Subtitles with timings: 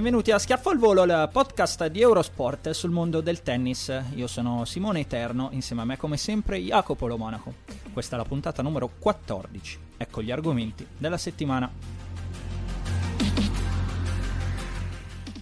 [0.00, 3.92] Benvenuti a Schiaffo al Volo, il podcast di Eurosport sul mondo del tennis.
[4.14, 7.52] Io sono Simone Eterno, insieme a me come sempre Jacopo Lo Monaco.
[7.92, 9.78] Questa è la puntata numero 14.
[9.96, 11.70] Ecco gli argomenti della settimana.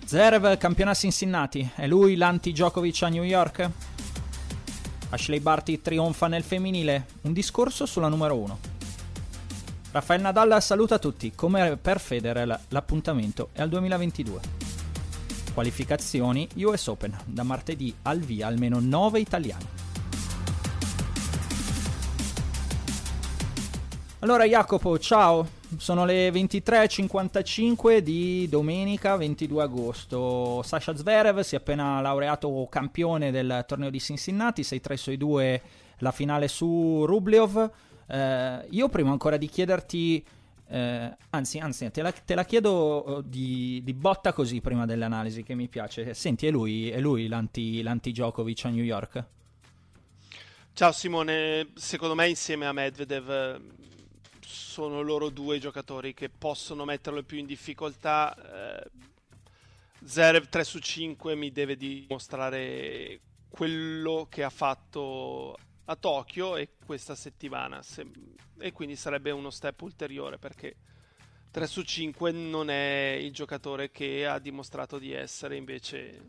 [0.09, 3.71] Zverev campiona a Cincinnati, è lui l'anti-Djokovic a New York?
[5.11, 8.59] Ashley Barty trionfa nel femminile, un discorso sulla numero 1.
[9.93, 14.41] Rafael Nadal saluta tutti, come per Federer l'appuntamento è al 2022.
[15.53, 19.67] Qualificazioni US Open, da martedì al via almeno 9 italiani.
[24.21, 30.63] Allora Jacopo, ciao, sono le 23.55 di domenica 22 agosto.
[30.63, 35.63] Sasha Zverev si è appena laureato campione del torneo di Cincinnati, 6-3 2
[35.99, 37.71] la finale su Rublev.
[38.07, 40.25] Eh, io prima ancora di chiederti,
[40.69, 45.43] eh, anzi, anzi te, la, te la chiedo oh, di, di, botta così prima dell'analisi
[45.43, 46.15] che mi piace.
[46.15, 49.25] Senti, è lui, è lui l'anti, l'anti Djokovic a New York?
[50.73, 53.61] Ciao Simone, secondo me insieme a Medvedev
[54.49, 58.83] sono loro due giocatori che possono metterlo più in difficoltà.
[58.83, 58.91] Eh,
[60.05, 63.21] Zerev 3 su 5 mi deve dimostrare
[63.51, 68.07] quello che ha fatto a Tokyo e questa settimana se...
[68.59, 70.77] e quindi sarebbe uno step ulteriore perché
[71.51, 76.23] 3 su 5 non è il giocatore che ha dimostrato di essere invece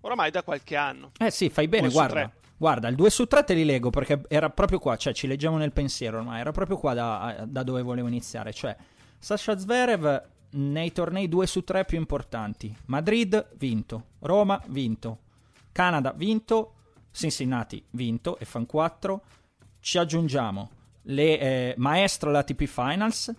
[0.00, 1.12] oramai da qualche anno.
[1.18, 2.32] Eh sì, fai bene, guarda.
[2.58, 5.56] Guarda, il 2 su 3 te li leggo perché era proprio qua, cioè ci leggiamo
[5.56, 8.76] nel pensiero ormai, era proprio qua da, da dove volevo iniziare, cioè
[9.18, 12.74] Sasha Zverev nei tornei 2 su 3 più importanti.
[12.86, 15.18] Madrid vinto, Roma vinto,
[15.72, 16.74] Canada vinto,
[17.10, 19.22] Cincinnati vinto e fan 4.
[19.80, 20.70] Ci aggiungiamo
[21.02, 23.34] le eh, maestro alla TP Finals,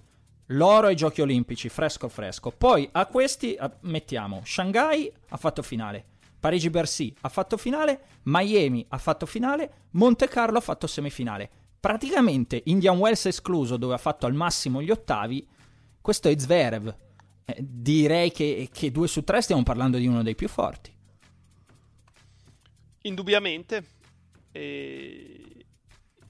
[0.48, 2.52] l'oro ai Giochi Olimpici, fresco fresco.
[2.52, 6.06] Poi a questi a, mettiamo Shanghai ha fatto finale,
[6.40, 11.50] Parigi-Bercy ha fatto finale, Miami ha fatto finale, Monte Carlo ha fatto semifinale.
[11.80, 15.48] Praticamente Indian Wells escluso dove ha fatto al massimo gli ottavi,
[16.02, 16.96] questo è Zverev.
[17.46, 20.94] Eh, direi che, che 2 su 3 stiamo parlando di uno dei più forti.
[23.04, 23.86] Indubbiamente.
[24.52, 25.66] E...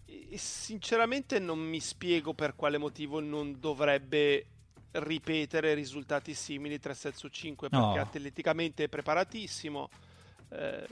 [0.05, 4.45] e sinceramente non mi spiego per quale motivo non dovrebbe
[4.91, 8.01] ripetere risultati simili 3 set su 5 perché no.
[8.01, 9.89] atleticamente è preparatissimo.
[10.49, 10.87] Eh,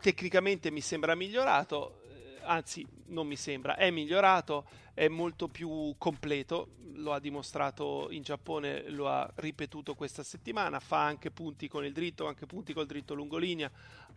[0.00, 6.72] tecnicamente mi sembra migliorato, eh, anzi non mi sembra, è migliorato, è molto più completo,
[6.94, 11.92] lo ha dimostrato in Giappone, lo ha ripetuto questa settimana, fa anche punti con il
[11.92, 13.70] dritto, anche punti col dritto lungolinea,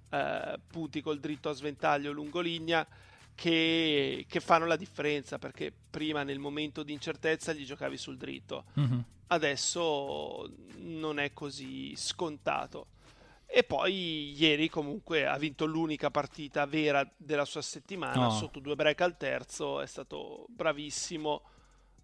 [0.10, 2.86] eh, punti col dritto a sventaglio lungolinea
[3.36, 8.66] che, che, fanno la differenza perché prima nel momento di incertezza gli giocavi sul dritto,
[8.80, 9.00] mm-hmm.
[9.28, 12.88] adesso non è così scontato.
[13.46, 18.32] E poi ieri comunque ha vinto l'unica partita vera della sua settimana, oh.
[18.32, 21.44] sotto due break al terzo, è stato bravissimo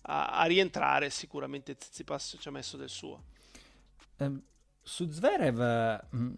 [0.03, 3.23] a, a rientrare, sicuramente Tsitsipas ci ha messo del suo.
[4.17, 4.31] Eh,
[4.81, 6.33] su Zverev, mm,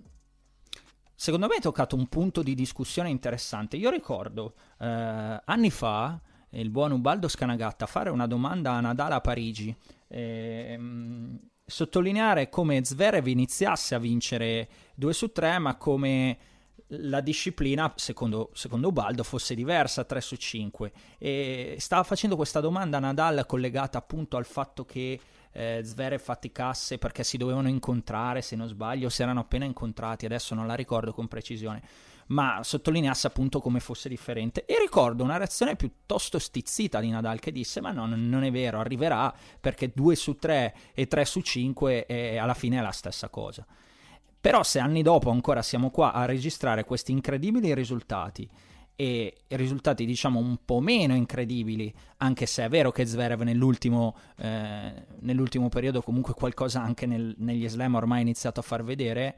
[1.23, 3.77] secondo me hai toccato un punto di discussione interessante.
[3.77, 9.21] Io ricordo eh, anni fa il buon Ubaldo Scanagatta fare una domanda a Nadal a
[9.21, 9.73] Parigi.
[10.09, 10.77] Eh,
[11.65, 16.37] sottolineare come Zverev iniziasse a vincere 2 su 3, ma come
[16.87, 20.91] la disciplina, secondo, secondo Ubaldo, fosse diversa 3 su 5.
[21.19, 25.17] E stava facendo questa domanda a Nadal collegata appunto al fatto che
[25.53, 30.55] eh, Zverev faticasse perché si dovevano incontrare, se non sbaglio, si erano appena incontrati, adesso
[30.55, 31.81] non la ricordo con precisione,
[32.27, 34.65] ma sottolineasse appunto come fosse differente.
[34.65, 38.79] E ricordo una reazione piuttosto stizzita di Nadal che disse: Ma no, non è vero,
[38.79, 43.29] arriverà perché 2 su 3 e 3 su 5 è, alla fine è la stessa
[43.29, 43.65] cosa.
[44.41, 48.49] Però se anni dopo ancora siamo qua a registrare questi incredibili risultati
[48.95, 55.05] e risultati diciamo un po' meno incredibili, anche se è vero che Zverev nell'ultimo, eh,
[55.19, 59.35] nell'ultimo periodo comunque qualcosa anche nel, negli slam ormai ha iniziato a far vedere,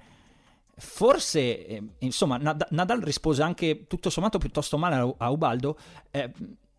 [0.76, 5.78] forse, eh, insomma, Nad- Nadal rispose anche tutto sommato piuttosto male a, a Ubaldo,
[6.12, 6.32] eh,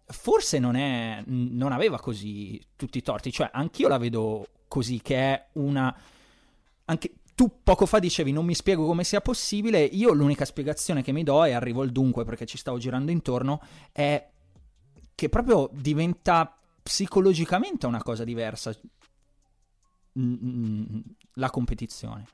[0.05, 5.17] forse non, è, non aveva così tutti i torti, cioè anch'io la vedo così, che
[5.17, 5.95] è una...
[6.89, 11.13] Anche, tu poco fa dicevi non mi spiego come sia possibile, io l'unica spiegazione che
[11.13, 13.61] mi do, e arrivo al dunque perché ci stavo girando intorno,
[13.93, 14.27] è
[15.15, 18.75] che proprio diventa psicologicamente una cosa diversa
[21.35, 22.27] la competizione.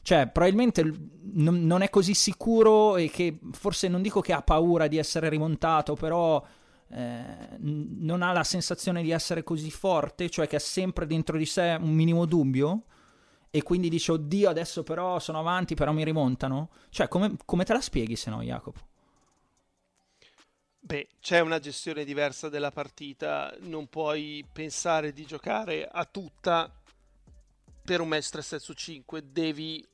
[0.00, 0.90] Cioè, probabilmente
[1.32, 5.92] non è così sicuro e che forse non dico che ha paura di essere rimontato,
[5.94, 6.42] però
[6.88, 7.22] eh,
[7.58, 11.76] non ha la sensazione di essere così forte, cioè che ha sempre dentro di sé
[11.78, 12.84] un minimo dubbio
[13.50, 17.72] e quindi dice oddio adesso però sono avanti però mi rimontano cioè come, come te
[17.72, 18.88] la spieghi se no Jacopo?
[20.82, 26.72] Beh, c'è una gestione diversa della partita, non puoi pensare di giocare a tutta
[27.84, 29.86] per un match 3 set su 5, devi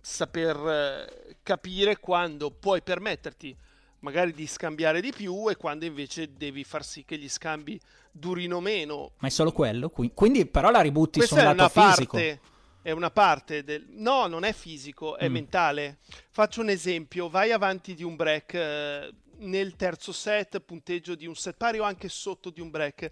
[0.00, 3.54] saper eh, capire quando puoi permetterti
[4.00, 7.78] magari di scambiare di più e quando invece devi far sì che gli scambi
[8.10, 9.12] durino meno.
[9.18, 9.90] Ma è solo quello?
[9.90, 12.16] Quindi però la ributti Questa sul lato fisico.
[12.16, 12.40] Parte
[12.86, 13.84] è una parte del...
[13.88, 15.32] No, non è fisico, è mm.
[15.32, 15.98] mentale.
[16.30, 21.34] Faccio un esempio, vai avanti di un break eh, nel terzo set, punteggio di un
[21.34, 23.10] set pari o anche sotto di un break.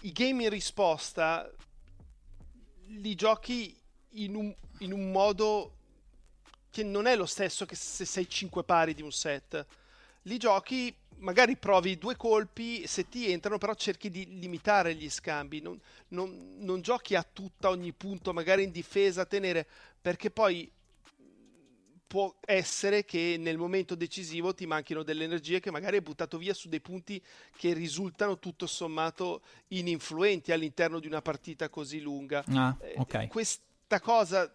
[0.00, 1.52] I game in risposta
[2.86, 3.78] li giochi
[4.12, 5.76] in un, in un modo
[6.70, 9.66] che non è lo stesso che se sei 5 pari di un set.
[10.22, 15.60] Li giochi magari provi due colpi, se ti entrano, però cerchi di limitare gli scambi.
[15.60, 19.66] Non, non, non giochi a tutta ogni punto, magari in difesa, a tenere,
[20.00, 20.70] perché poi
[22.06, 26.54] può essere che nel momento decisivo ti manchino delle energie che magari hai buttato via
[26.54, 27.20] su dei punti
[27.56, 32.44] che risultano tutto sommato ininfluenti all'interno di una partita così lunga.
[32.46, 33.26] Ah, okay.
[33.26, 34.52] Questa cosa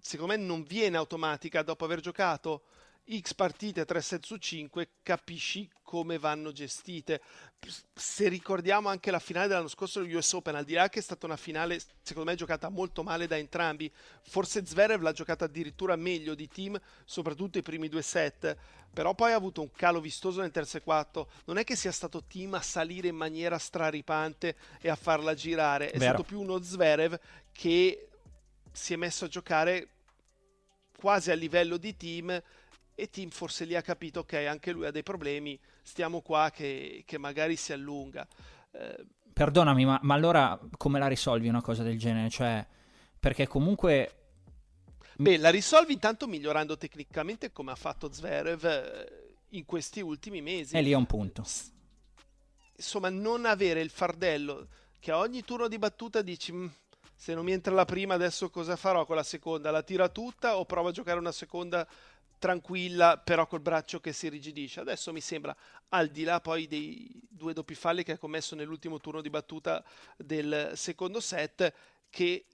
[0.00, 2.62] secondo me non viene automatica dopo aver giocato
[3.10, 7.22] X partite 3 set su 5 capisci come vanno gestite.
[7.94, 11.02] Se ricordiamo anche la finale dell'anno scorso dello US Open, al di là che è
[11.02, 13.90] stata una finale secondo me giocata molto male da entrambi,
[14.20, 18.54] forse Zverev l'ha giocata addirittura meglio di team, soprattutto i primi due set,
[18.92, 21.30] però poi ha avuto un calo vistoso nel terzo e quarto.
[21.46, 25.90] Non è che sia stato team a salire in maniera straripante e a farla girare,
[25.90, 26.12] è Vero.
[26.12, 27.18] stato più uno Zverev
[27.52, 28.08] che
[28.70, 29.88] si è messo a giocare
[30.98, 32.42] quasi a livello di team
[33.00, 37.04] e Tim forse lì ha capito ok anche lui ha dei problemi stiamo qua che,
[37.06, 38.26] che magari si allunga.
[38.72, 42.28] Eh, perdonami ma, ma, allora come la risolvi una cosa del genere?
[42.28, 42.66] Cioè
[43.20, 44.14] perché comunque
[45.14, 50.74] beh la risolvi intanto migliorando tecnicamente come ha fatto Zverev eh, in questi ultimi mesi.
[50.74, 51.44] E lì è un punto.
[52.74, 54.66] Insomma non avere il fardello
[54.98, 56.66] che a ogni turno di battuta dici mm,
[57.14, 59.06] se non mi entra la prima adesso cosa farò?
[59.06, 61.86] Con la seconda la tira tutta o provo a giocare una seconda
[62.38, 64.80] tranquilla, però col braccio che si rigidisce.
[64.80, 65.54] Adesso mi sembra,
[65.90, 69.84] al di là poi dei due doppi falli che ha commesso nell'ultimo turno di battuta
[70.16, 71.72] del secondo set,
[72.10, 72.44] che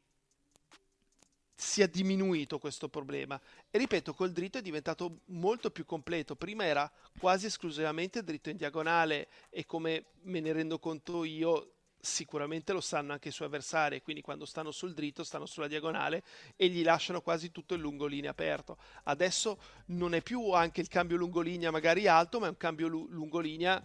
[1.55, 3.41] sia diminuito questo problema.
[3.71, 6.35] E ripeto, col dritto è diventato molto più completo.
[6.35, 11.74] Prima era quasi esclusivamente dritto in diagonale e come me ne rendo conto io,
[12.05, 16.23] sicuramente lo sanno anche i suoi avversari, quindi quando stanno sul dritto stanno sulla diagonale
[16.55, 18.77] e gli lasciano quasi tutto il lungolinea aperto.
[19.05, 23.09] Adesso non è più anche il cambio lungolinea magari alto, ma è un cambio lu-
[23.09, 23.83] lungolinea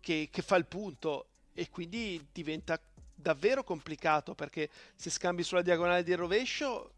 [0.00, 2.78] che, che fa il punto e quindi diventa
[3.14, 6.94] davvero complicato perché se scambi sulla diagonale di rovescio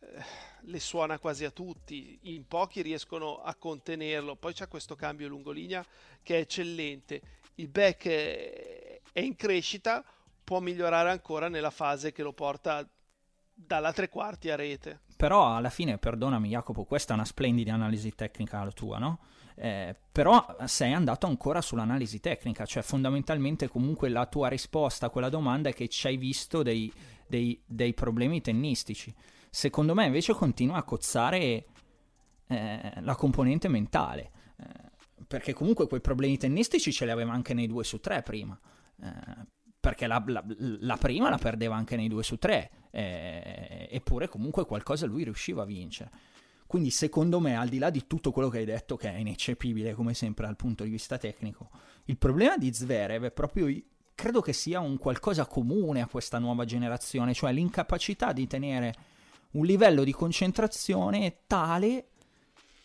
[0.00, 0.24] eh,
[0.62, 5.84] le suona quasi a tutti, in pochi riescono a contenerlo, poi c'è questo cambio lungolinea
[6.22, 7.20] che è eccellente.
[7.56, 8.83] Il back è,
[9.14, 10.04] è in crescita,
[10.42, 12.86] può migliorare ancora nella fase che lo porta
[13.54, 15.02] dalla tre quarti a rete.
[15.16, 19.20] Però alla fine, perdonami Jacopo, questa è una splendida analisi tecnica la tua, no?
[19.54, 25.28] Eh, però sei andato ancora sull'analisi tecnica, cioè fondamentalmente comunque la tua risposta a quella
[25.28, 26.92] domanda è che ci hai visto dei,
[27.28, 29.14] dei, dei problemi tennistici.
[29.48, 31.66] Secondo me invece continua a cozzare
[32.48, 34.32] eh, la componente mentale.
[34.56, 38.58] Eh, perché comunque quei problemi tennistici ce li aveva anche nei 2 su 3 prima.
[39.02, 39.52] Eh,
[39.84, 40.42] perché la, la,
[40.80, 45.62] la, prima la perdeva anche nei 2 su 3, eh, eppure comunque qualcosa lui riusciva
[45.62, 46.10] a vincere.
[46.66, 49.92] Quindi secondo me, al di là di tutto quello che hai detto, che è ineccepibile
[49.92, 51.68] come sempre dal punto di vista tecnico,
[52.06, 53.68] il problema di Zverev è proprio,
[54.14, 58.94] credo che sia un qualcosa comune a questa nuova generazione, cioè l'incapacità di tenere
[59.52, 62.08] un livello di concentrazione tale,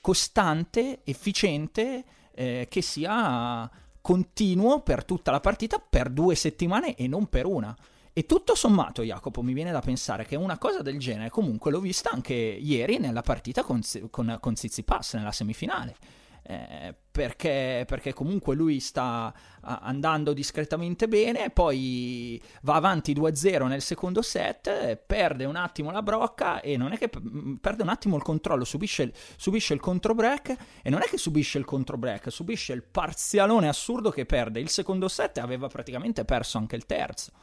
[0.02, 3.70] costante, efficiente, eh, che sia
[4.02, 7.76] continuo per tutta la partita per due settimane e non per una.
[8.12, 11.80] E tutto sommato, Jacopo, mi viene da pensare che una cosa del genere comunque l'ho
[11.80, 15.96] vista anche ieri nella partita con, con, con Zizipas, nella semifinale.
[16.44, 24.22] Eh, perché, perché, comunque lui sta andando discretamente bene, poi va avanti 2-0 nel secondo
[24.22, 28.24] set, perde un attimo la brocca e non è che mm, perde un attimo il
[28.24, 32.72] controllo, subisce, subisce il contro break e non è che subisce il contro break, subisce
[32.72, 37.34] il parzialone assurdo che perde il secondo set e aveva praticamente perso anche il terzo.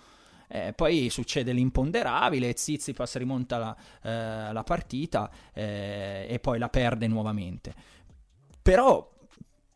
[0.49, 7.06] Eh, poi succede l'imponderabile, Zizipas rimonta la, eh, la partita eh, e poi la perde
[7.09, 7.75] nuovamente.
[8.62, 9.14] Però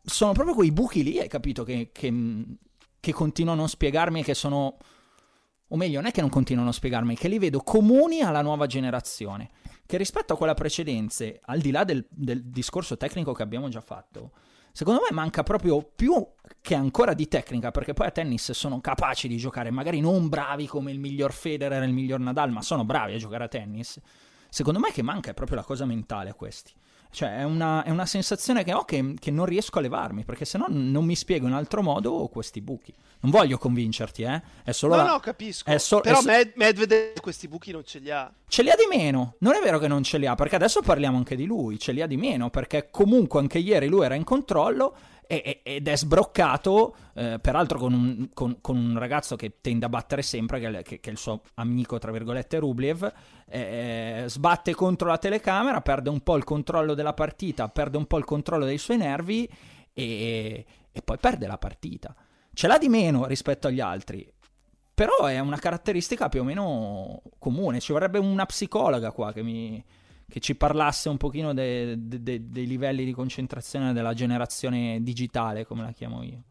[0.03, 2.13] sono proprio quei buchi lì, hai capito, che, che,
[2.99, 4.77] che continuano a non spiegarmi che sono...
[5.67, 8.65] O meglio, non è che non continuano a spiegarmi, che li vedo comuni alla nuova
[8.65, 9.51] generazione.
[9.85, 13.81] Che rispetto a quella precedente, al di là del, del discorso tecnico che abbiamo già
[13.81, 14.31] fatto,
[14.73, 16.25] secondo me manca proprio più
[16.61, 20.67] che ancora di tecnica, perché poi a tennis sono capaci di giocare, magari non bravi
[20.67, 23.99] come il miglior Federer e il miglior Nadal, ma sono bravi a giocare a tennis.
[24.49, 26.73] Secondo me che manca è proprio la cosa mentale a questi.
[27.11, 30.45] Cioè, è una, è una sensazione che ho che, che, non riesco a levarmi, perché
[30.45, 32.93] se no non mi spiego in altro modo questi buchi.
[33.19, 34.41] Non voglio convincerti, eh?
[34.63, 35.09] È solo no, la...
[35.11, 35.77] no, capisco.
[35.77, 35.99] So...
[35.99, 38.31] Però Med- Medvedev questi buchi non ce li ha.
[38.47, 39.35] Ce li ha di meno.
[39.39, 41.77] Non è vero che non ce li ha, perché adesso parliamo anche di lui.
[41.77, 44.95] Ce li ha di meno, perché comunque anche ieri lui era in controllo
[45.31, 50.23] ed è sbroccato, eh, peraltro con un, con, con un, ragazzo che tende a battere
[50.23, 53.13] sempre, che, che, che è il suo amico, tra virgolette, Rubliev,
[53.47, 58.17] eh, sbatte contro la telecamera, perde un po' il controllo della partita, perde un po'
[58.17, 59.49] il controllo dei suoi nervi
[59.93, 62.13] e, e poi perde la partita.
[62.53, 64.29] Ce l'ha di meno rispetto agli altri,
[64.93, 69.81] però è una caratteristica più o meno comune, ci vorrebbe una psicologa qua che mi
[70.31, 75.65] che ci parlasse un pochino de, de, de, dei livelli di concentrazione della generazione digitale,
[75.65, 76.43] come la chiamo io.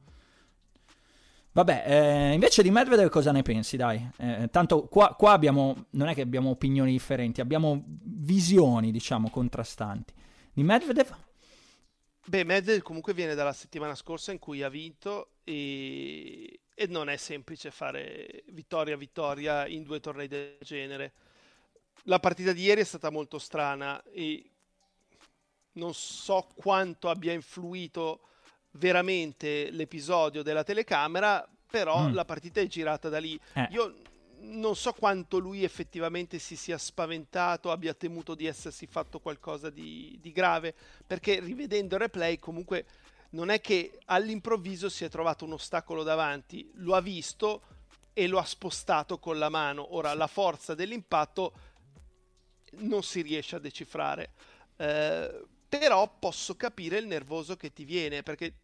[1.53, 4.07] Vabbè, eh, invece di Medvedev cosa ne pensi, dai?
[4.19, 10.13] Eh, tanto qua, qua, abbiamo, non è che abbiamo opinioni differenti, abbiamo visioni, diciamo, contrastanti.
[10.53, 11.17] Di Medvedev?
[12.27, 17.17] Beh, Medvedev comunque viene dalla settimana scorsa in cui ha vinto e, e non è
[17.17, 21.13] semplice fare vittoria a vittoria in due tornei del genere
[22.05, 24.51] la partita di ieri è stata molto strana e
[25.73, 28.21] non so quanto abbia influito
[28.73, 32.15] veramente l'episodio della telecamera, però mm.
[32.15, 33.39] la partita è girata da lì.
[33.55, 33.69] Eh.
[33.71, 33.97] Io
[34.43, 40.19] non so quanto lui effettivamente si sia spaventato, abbia temuto di essersi fatto qualcosa di,
[40.21, 40.75] di grave,
[41.07, 42.87] perché rivedendo il replay comunque
[43.31, 47.63] non è che all'improvviso si è trovato un ostacolo davanti, lo ha visto
[48.13, 49.95] e lo ha spostato con la mano.
[49.95, 51.53] Ora la forza dell'impatto
[52.79, 54.33] non si riesce a decifrare.
[54.77, 58.55] Eh, però posso capire il nervoso che ti viene, perché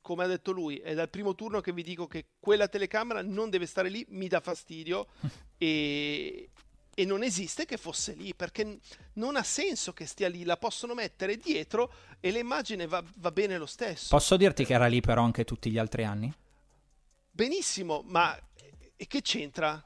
[0.00, 3.48] come ha detto lui, è dal primo turno che vi dico che quella telecamera non
[3.48, 5.06] deve stare lì, mi dà fastidio
[5.56, 6.50] e,
[6.94, 8.80] e non esiste che fosse lì, perché
[9.14, 13.56] non ha senso che stia lì, la possono mettere dietro e l'immagine va, va bene
[13.56, 14.08] lo stesso.
[14.10, 16.32] Posso dirti che era lì però anche tutti gli altri anni?
[17.30, 18.36] Benissimo, ma
[18.96, 19.84] e che c'entra?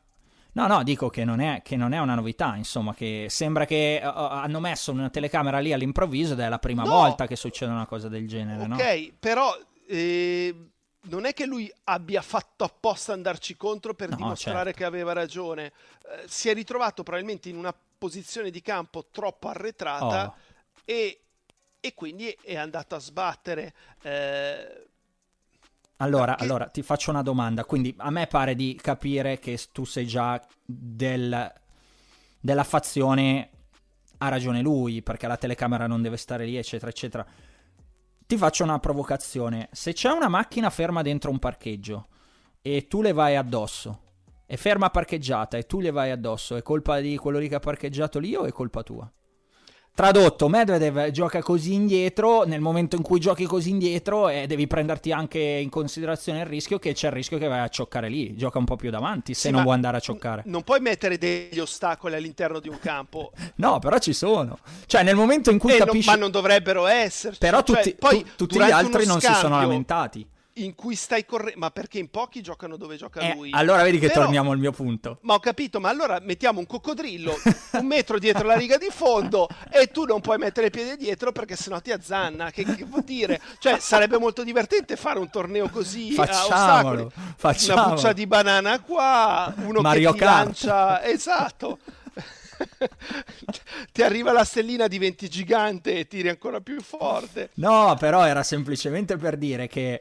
[0.57, 4.01] No, no, dico che non, è, che non è una novità, insomma, che sembra che
[4.03, 6.89] uh, hanno messo una telecamera lì all'improvviso ed è la prima no.
[6.89, 9.15] volta che succede una cosa del genere, Ok, no?
[9.21, 9.55] però
[9.87, 10.55] eh,
[11.03, 14.79] non è che lui abbia fatto apposta andarci contro per no, dimostrare certo.
[14.79, 15.67] che aveva ragione.
[15.67, 20.35] Eh, si è ritrovato probabilmente in una posizione di campo troppo arretrata oh.
[20.87, 21.21] e,
[21.81, 23.75] e, quindi è andato a sbattere.
[24.01, 24.87] Eh,
[25.99, 27.65] allora, allora, ti faccio una domanda.
[27.65, 31.53] Quindi a me pare di capire che tu sei già del,
[32.39, 33.51] della fazione
[34.19, 37.27] ha ragione lui, perché la telecamera non deve stare lì, eccetera, eccetera.
[38.27, 39.69] Ti faccio una provocazione.
[39.73, 42.09] Se c'è una macchina ferma dentro un parcheggio
[42.61, 44.03] e tu le vai addosso,
[44.45, 47.61] è ferma parcheggiata e tu le vai addosso, è colpa di quello lì che ha
[47.61, 49.11] parcheggiato lì o è colpa tua?
[49.97, 55.11] Tradotto, Medvedev gioca così indietro, nel momento in cui giochi così indietro eh, devi prenderti
[55.11, 58.59] anche in considerazione il rischio che c'è il rischio che vai a cioccare lì, gioca
[58.59, 60.43] un po' più davanti se Sì, non vuoi andare a cioccare.
[60.45, 64.59] Non puoi mettere degli ostacoli all'interno di un campo, No, però ci sono.
[64.85, 66.11] Cioè nel momento in cui Eh, non- capisci...
[66.11, 67.39] ma non dovrebbero esserci.
[67.39, 70.27] Però Cioè, tutti, poi, tu- tutti gli altri non si sono scambio lamentati.
[70.59, 73.51] In cui stai correndo, ma perché in pochi giocano dove gioca Eh, lui.
[73.53, 75.19] allora vedi che Però- torniamo al mio punto.
[75.21, 77.35] Ma ho capito, ma allora mettiamo un coccodrillo
[77.79, 81.31] un metro dietro la riga di fondo e tu non puoi mettere il piede dietro
[81.31, 82.51] perché sennò ti azzanna.
[82.51, 83.39] Che, che vuol dire?
[83.59, 87.09] Cioè, sarebbe molto divertente fare un torneo così a Facciamolo, ostacoli.
[87.37, 87.85] facciamolo.
[87.87, 90.45] Una buccia di banana qua, uno Mario che ti Kart.
[90.45, 91.05] lancia.
[91.05, 91.79] Esatto.
[93.93, 97.51] ti arriva la stellina, diventi gigante e tiri ancora più forte.
[97.55, 100.01] No, però era semplicemente per dire che...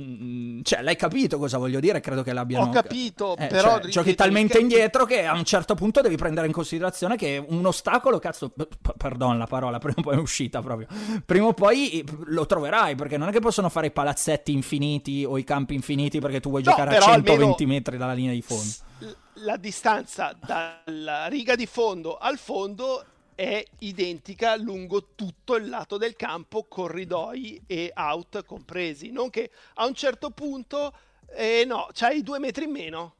[0.00, 2.00] mm, Cioè, l'hai capito cosa voglio dire?
[2.00, 2.66] Credo che l'abbiano...
[2.66, 6.46] Ho capito, Eh, però cioè, giochi talmente indietro che a un certo punto devi prendere
[6.46, 10.18] in considerazione che un ostacolo, cazzo, p- p- pardon la parola, prima o poi è
[10.18, 10.86] uscita proprio.
[11.24, 15.38] Prima o poi lo troverai, perché non è che possono fare i palazzetti infiniti o
[15.38, 18.32] i campi infiniti perché tu vuoi No, giocare a però 120 almeno metri dalla linea
[18.32, 18.72] di fondo.
[19.38, 26.16] La distanza dalla riga di fondo al fondo è identica lungo tutto il lato del
[26.16, 29.10] campo, corridoi e out compresi.
[29.10, 30.92] Non che a un certo punto,
[31.36, 33.14] eh, no, c'hai due metri in meno.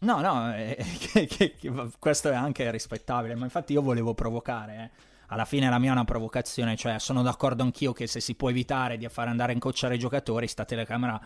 [0.00, 0.76] No, no, eh,
[1.12, 4.92] che- che- che- questo è anche rispettabile, ma infatti io volevo provocare.
[4.94, 5.06] eh.
[5.30, 8.48] Alla fine la mia è una provocazione, cioè sono d'accordo anch'io che se si può
[8.48, 11.20] evitare di far andare in coccare i giocatori, sta telecamera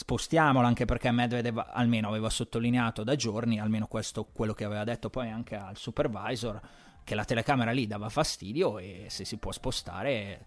[0.00, 5.10] spostiamola, anche perché Medvedev almeno aveva sottolineato da giorni, almeno questo quello che aveva detto
[5.10, 6.58] poi anche al supervisor,
[7.04, 10.44] che la telecamera lì dava fastidio e se si può spostare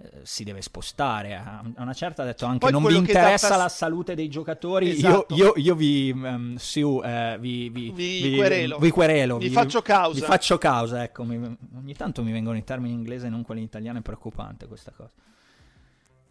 [0.00, 1.36] eh, si deve spostare.
[1.36, 4.90] A una certa ha detto anche Poi non vi interessa fas- la salute dei giocatori,
[4.90, 5.32] Esatto.
[5.32, 8.78] io, io, io vi, ehm, Siu, eh, vi, vi, Vi querelo.
[8.78, 10.18] vi querelo, Vi faccio causa.
[10.18, 13.42] Vi faccio causa, ecco, mi- ogni tanto mi vengono i termini in inglese e non
[13.42, 15.14] quelli in italiano, è preoccupante questa cosa.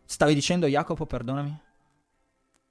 [0.03, 1.59] Stavi dicendo Jacopo, perdonami?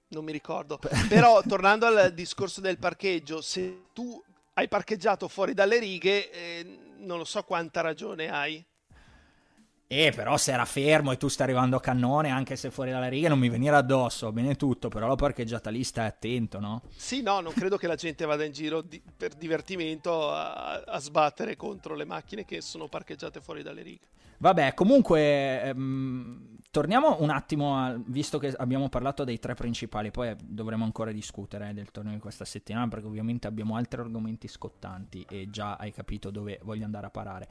[0.08, 0.78] Non mi ricordo.
[1.08, 4.22] Però tornando al discorso del parcheggio, se tu
[4.54, 8.64] hai parcheggiato fuori dalle righe, eh, non lo so quanta ragione hai.
[9.88, 13.08] Eh, però se era fermo e tu stai arrivando a cannone, anche se fuori dalle
[13.08, 16.82] righe, non mi venire addosso, bene tutto, però l'ho parcheggiata lì, stai attento, no?
[16.96, 20.98] Sì, no, non credo che la gente vada in giro di- per divertimento a, a
[20.98, 24.06] sbattere contro le macchine che sono parcheggiate fuori dalle righe.
[24.38, 30.34] Vabbè, comunque, ehm, torniamo un attimo, a- visto che abbiamo parlato dei tre principali, poi
[30.42, 35.24] dovremo ancora discutere eh, del torneo di questa settimana, perché ovviamente abbiamo altri argomenti scottanti
[35.28, 37.48] e già hai capito dove voglio andare a parare.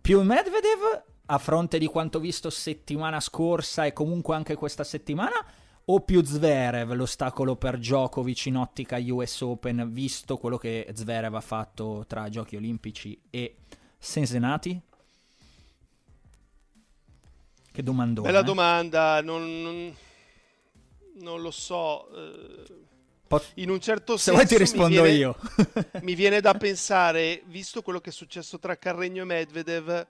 [0.00, 5.44] Più Medvedev a fronte di quanto visto settimana scorsa e comunque anche questa settimana?
[5.86, 11.40] O più Zverev, l'ostacolo per Djokovic in ottica US Open, visto quello che Zverev ha
[11.40, 13.56] fatto tra Giochi Olimpici e
[13.98, 14.80] Sensenati?
[17.72, 18.26] Che domandone.
[18.26, 18.44] Bella eh?
[18.44, 19.94] domanda, non, non-
[21.20, 22.08] non lo so.
[22.12, 25.36] eh, in un certo Se senso vuoi ti mi rispondo viene- io.
[26.02, 30.06] mi viene da pensare, visto quello che è successo tra Carregno e Medvedev,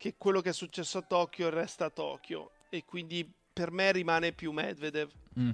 [0.00, 4.32] che quello che è successo a Tokyo resta a Tokyo e quindi per me rimane
[4.32, 5.50] più Medvedev Mm.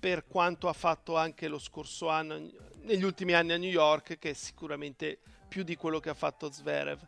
[0.00, 2.50] per quanto ha fatto anche lo scorso anno,
[2.82, 6.50] negli ultimi anni a New York, che è sicuramente più di quello che ha fatto
[6.50, 7.00] Zverev.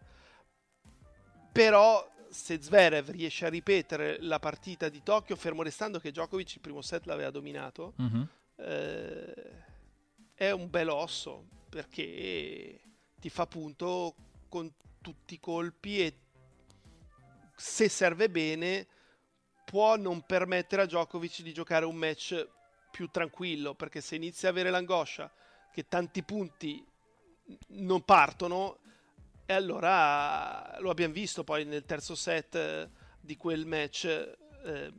[1.53, 6.61] Però se Zverev riesce a ripetere la partita di Tokyo, fermo restando che Djokovic il
[6.61, 8.29] primo set l'aveva dominato, Mhm.
[8.57, 9.65] eh,
[10.35, 12.81] è un bel osso perché
[13.21, 14.15] ti fa punto
[14.49, 16.15] con tutti i colpi e
[17.61, 18.87] se serve bene
[19.67, 22.49] può non permettere a Djokovic di giocare un match
[22.91, 25.31] più tranquillo perché se inizia a avere l'angoscia
[25.71, 26.83] che tanti punti
[27.69, 28.79] non partono
[29.45, 32.89] e allora lo abbiamo visto poi nel terzo set eh,
[33.21, 34.05] di quel match
[34.65, 34.93] eh,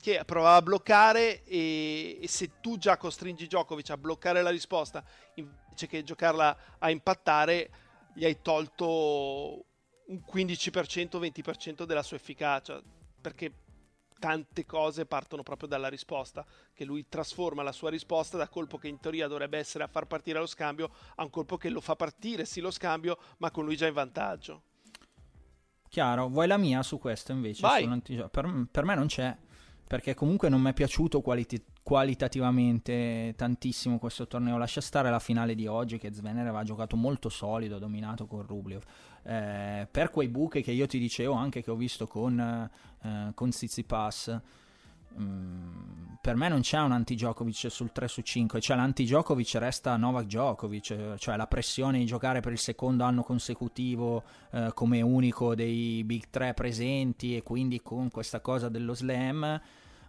[0.00, 5.04] che provava a bloccare e, e se tu già costringi Djokovic a bloccare la risposta
[5.34, 7.70] invece che giocarla a impattare
[8.14, 9.66] gli hai tolto
[10.10, 12.82] un 15% 20% della sua efficacia
[13.20, 13.52] perché
[14.18, 16.44] tante cose partono proprio dalla risposta
[16.74, 20.06] che lui trasforma la sua risposta da colpo che in teoria dovrebbe essere a far
[20.06, 23.64] partire lo scambio a un colpo che lo fa partire sì lo scambio ma con
[23.64, 24.62] lui già in vantaggio
[25.88, 27.62] Chiaro, vuoi la mia su questo invece?
[27.62, 28.00] Vai.
[28.30, 29.36] Per, per me non c'è,
[29.84, 34.56] perché comunque non mi è piaciuto qualiti- qualitativamente tantissimo questo torneo.
[34.56, 38.80] Lascia stare la finale di oggi che Zvener aveva giocato molto solido, dominato con Rublev.
[39.24, 43.50] Eh, per quei buchi che io ti dicevo anche che ho visto con, eh, con
[43.50, 44.40] Tsitsipas,
[45.18, 50.26] mm, per me non c'è un anti-Djokovic sul 3 su 5, cioè l'anti-Djokovic resta Novak
[50.26, 54.22] Djokovic, cioè la pressione di giocare per il secondo anno consecutivo
[54.52, 59.60] eh, come unico dei Big 3 presenti e quindi con questa cosa dello slam,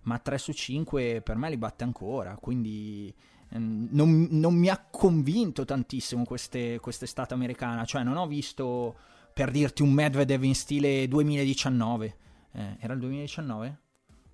[0.03, 3.13] ma 3 su 5 per me li batte ancora, quindi
[3.49, 8.95] ehm, non, non, mi ha convinto tantissimo queste, quest'estate americana, cioè non ho visto
[9.33, 12.15] per dirti un Medvedev in stile 2019,
[12.53, 13.79] eh, era il 2019?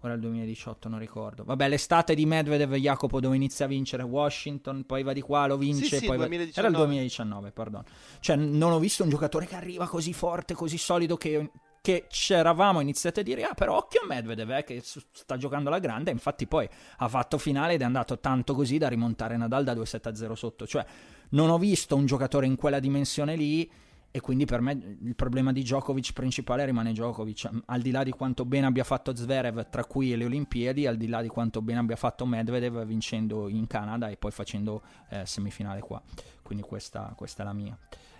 [0.01, 1.43] Ora il 2018, non ricordo.
[1.43, 5.58] Vabbè, l'estate di Medvedev Jacopo dove inizia a vincere Washington, poi va di qua, lo
[5.58, 5.86] vince.
[5.86, 6.27] Sì, sì, poi va...
[6.53, 7.84] Era il 2019, perdono.
[8.19, 11.49] Cioè, non ho visto un giocatore che arriva così forte, così solido che,
[11.88, 15.80] che c'eravamo iniziati a dire, ah, però occhio a Medvedev, eh, che sta giocando alla
[15.80, 16.12] grande.
[16.12, 20.34] Infatti poi ha fatto finale ed è andato tanto così da rimontare Nadal da 2-7-0
[20.34, 20.67] sotto.
[20.67, 20.86] Cioè,
[21.30, 23.71] non ho visto un giocatore in quella dimensione lì
[24.12, 28.12] e quindi per me il problema di Djokovic principale rimane Djokovic, al di là di
[28.12, 31.62] quanto bene abbia fatto Zverev tra qui e le Olimpiadi, al di là di quanto
[31.62, 36.02] bene abbia fatto Medvedev vincendo in Canada e poi facendo eh, semifinale qua,
[36.41, 37.78] quindi questa, questa è la mia.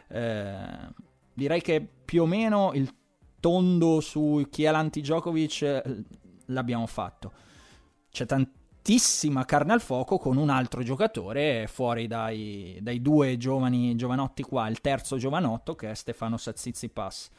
[0.08, 0.94] Eh,
[1.34, 2.90] direi che più o meno il
[3.40, 5.84] tondo su chi è l'anti-Djokovic eh,
[6.48, 7.32] l'abbiamo fatto.
[8.12, 14.44] C'è tantissima carne al fuoco con un altro giocatore fuori dai, dai due giovani giovanotti
[14.44, 17.30] qua, il terzo giovanotto che è Stefano Tsitsipas.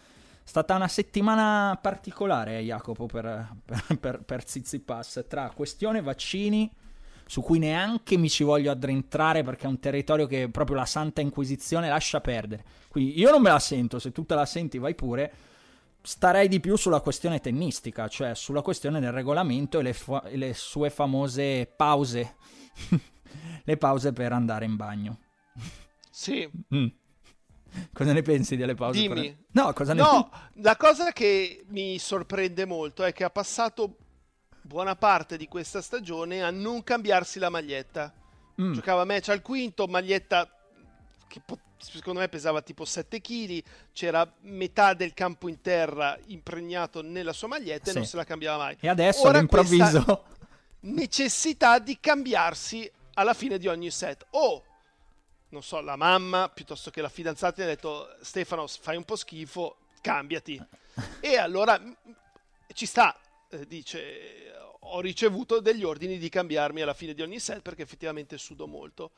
[0.44, 6.70] È stata una settimana particolare, Jacopo, per, per, per, per Tsitsipas, tra questione vaccini,
[7.26, 11.20] su cui neanche mi ci voglio addentrare perché è un territorio che proprio la Santa
[11.20, 12.64] Inquisizione lascia perdere.
[12.88, 15.32] Quindi io non me la sento, se tu te la senti vai pure
[16.08, 20.54] starei di più sulla questione tennistica, cioè sulla questione del regolamento e le, fa- le
[20.54, 22.36] sue famose pause.
[23.62, 25.18] le pause per andare in bagno.
[26.10, 26.50] Sì.
[26.74, 26.86] Mm.
[27.92, 28.98] Cosa ne pensi delle pause?
[28.98, 29.34] Dimmi.
[29.34, 29.44] Per...
[29.52, 30.30] No, cosa ne No,
[30.62, 33.98] la cosa che mi sorprende molto è che ha passato
[34.62, 38.14] buona parte di questa stagione a non cambiarsi la maglietta.
[38.62, 38.72] Mm.
[38.72, 40.50] Giocava match al quinto, maglietta
[41.28, 43.62] che pot- secondo me pesava tipo 7 kg,
[43.92, 47.90] c'era metà del campo in terra impregnato nella sua maglietta sì.
[47.90, 48.76] e non se la cambiava mai.
[48.80, 50.24] E adesso Ora all'improvviso...
[50.80, 54.26] necessità di cambiarsi alla fine di ogni set.
[54.30, 54.62] O,
[55.48, 59.16] non so, la mamma piuttosto che la fidanzata gli ha detto Stefano fai un po'
[59.16, 60.62] schifo, cambiati.
[61.20, 61.80] e allora
[62.72, 63.18] ci sta,
[63.50, 64.48] eh, dice
[64.90, 69.10] ho ricevuto degli ordini di cambiarmi alla fine di ogni set perché effettivamente sudo molto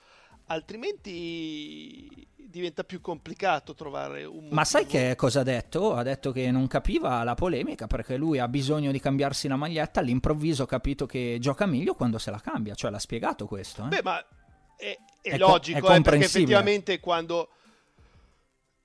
[0.50, 4.54] altrimenti diventa più complicato trovare un motivo.
[4.54, 5.94] Ma sai che cosa ha detto?
[5.94, 10.00] Ha detto che non capiva la polemica perché lui ha bisogno di cambiarsi la maglietta,
[10.00, 13.84] all'improvviso ha capito che gioca meglio quando se la cambia, cioè l'ha spiegato questo.
[13.84, 13.88] Eh?
[13.88, 14.18] Beh, ma
[14.76, 17.50] è, è, è logico, co- è eh, perché effettivamente quando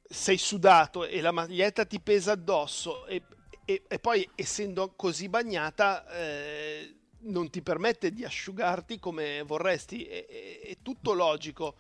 [0.08, 3.24] sei sudato e la maglietta ti pesa addosso e,
[3.66, 6.08] e, e poi essendo così bagnata...
[6.10, 11.76] Eh, non ti permette di asciugarti come vorresti, è, è, è tutto logico.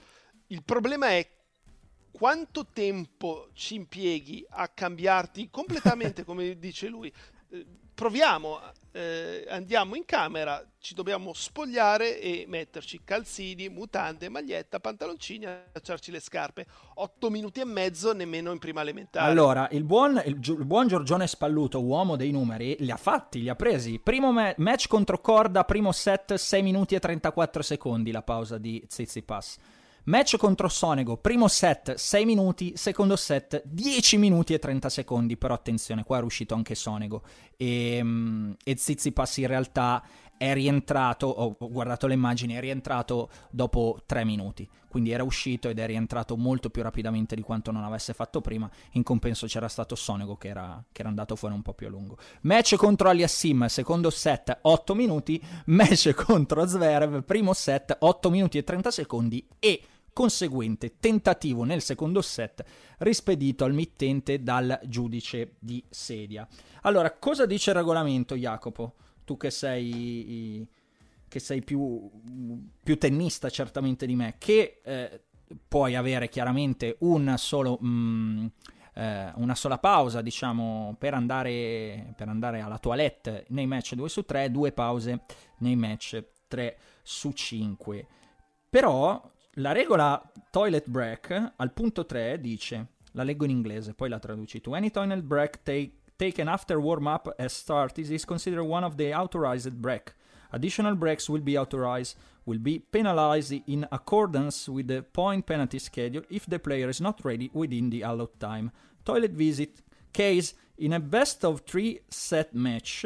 [0.48, 1.28] Il problema è
[2.12, 7.12] quanto tempo ci impieghi a cambiarti completamente, come dice lui.
[7.96, 8.60] Proviamo,
[8.92, 16.20] eh, andiamo in camera, ci dobbiamo spogliare e metterci calzini, mutande, maglietta, pantaloncini, allacciarci le
[16.20, 16.66] scarpe.
[16.96, 19.32] Otto minuti e mezzo nemmeno in prima elementare.
[19.32, 23.48] Allora, il buon, il, il buon Giorgione Spalluto, uomo dei numeri, li ha fatti, li
[23.48, 23.98] ha presi.
[23.98, 28.84] Primo me- match contro Corda, primo set, 6 minuti e 34 secondi la pausa di
[28.86, 29.58] Tsitsipas.
[30.06, 35.56] Match contro Sonego, primo set 6 minuti, secondo set 10 minuti e 30 secondi, però
[35.56, 37.24] attenzione, qua è uscito anche Sonego.
[37.58, 40.04] E, um, e Zizipas in realtà
[40.38, 45.80] è rientrato, ho guardato le immagini, è rientrato dopo 3 minuti, quindi era uscito ed
[45.80, 49.96] è rientrato molto più rapidamente di quanto non avesse fatto prima, in compenso c'era stato
[49.96, 52.18] Sonego che era, che era andato fuori un po' più a lungo.
[52.42, 58.64] Match contro Aliassim, secondo set 8 minuti, match contro Zverev, primo set 8 minuti e
[58.64, 59.48] 30 secondi.
[59.58, 59.82] E
[60.16, 62.64] conseguente tentativo nel secondo set
[63.00, 66.48] rispedito al mittente dal giudice di sedia.
[66.84, 68.94] Allora, cosa dice il regolamento, Jacopo?
[69.26, 70.66] Tu che sei,
[71.28, 72.10] che sei più,
[72.82, 75.22] più tennista certamente di me, che eh,
[75.68, 77.78] puoi avere chiaramente un solo...
[77.84, 78.46] Mm,
[78.98, 84.24] eh, una sola pausa, diciamo, per andare, per andare alla toilette nei match 2 su
[84.24, 85.26] 3, due pause
[85.58, 88.08] nei match 3 su 5.
[88.70, 94.20] Però la regola toilet break al punto 3 dice, la leggo in inglese, poi la
[94.20, 94.74] traduci tu.
[94.74, 99.14] Any toilet break take, taken after warm up has started is considered one of the
[99.14, 100.14] authorized break.
[100.52, 106.24] Additional breaks will be authorized, will be penalized in accordance with the point penalty schedule
[106.30, 108.72] if the player is not ready within the allowed time.
[109.04, 109.82] Toilet visit
[110.14, 113.06] case in a best of three set match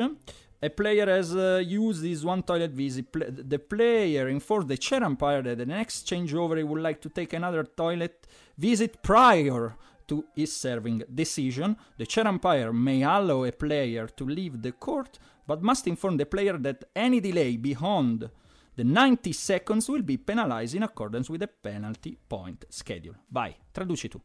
[0.61, 3.11] a player has uh, used his one toilet visit.
[3.11, 7.09] Pl- the player informs the chair umpire that the next changeover he would like to
[7.09, 9.75] take another toilet visit prior
[10.07, 11.77] to his serving decision.
[11.97, 15.17] The chair umpire may allow a player to leave the court,
[15.47, 18.29] but must inform the player that any delay beyond
[18.75, 23.15] the 90 seconds will be penalized in accordance with the penalty point schedule.
[23.27, 24.21] Vai, traduci tu.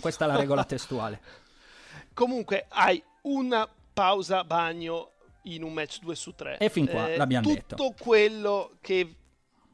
[0.00, 1.20] Questa è la regola testuale.
[2.12, 5.12] Comunque hai una pausa bagno
[5.46, 6.58] in un match 2 su 3.
[6.58, 7.74] E fin qua eh, l'abbiamo tutto detto.
[7.76, 9.16] Tutto quello che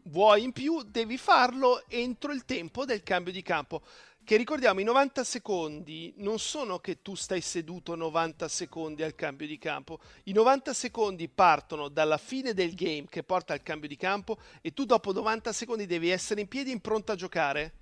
[0.05, 3.83] vuoi in più devi farlo entro il tempo del cambio di campo.
[4.25, 9.49] Che ricordiamo, i 90 secondi non sono che tu stai seduto 90 secondi al cambio
[9.49, 9.99] di campo.
[10.25, 14.73] I 90 secondi partono dalla fine del game che porta al cambio di campo e
[14.73, 17.73] tu dopo 90 secondi devi essere in piedi in pronta a giocare.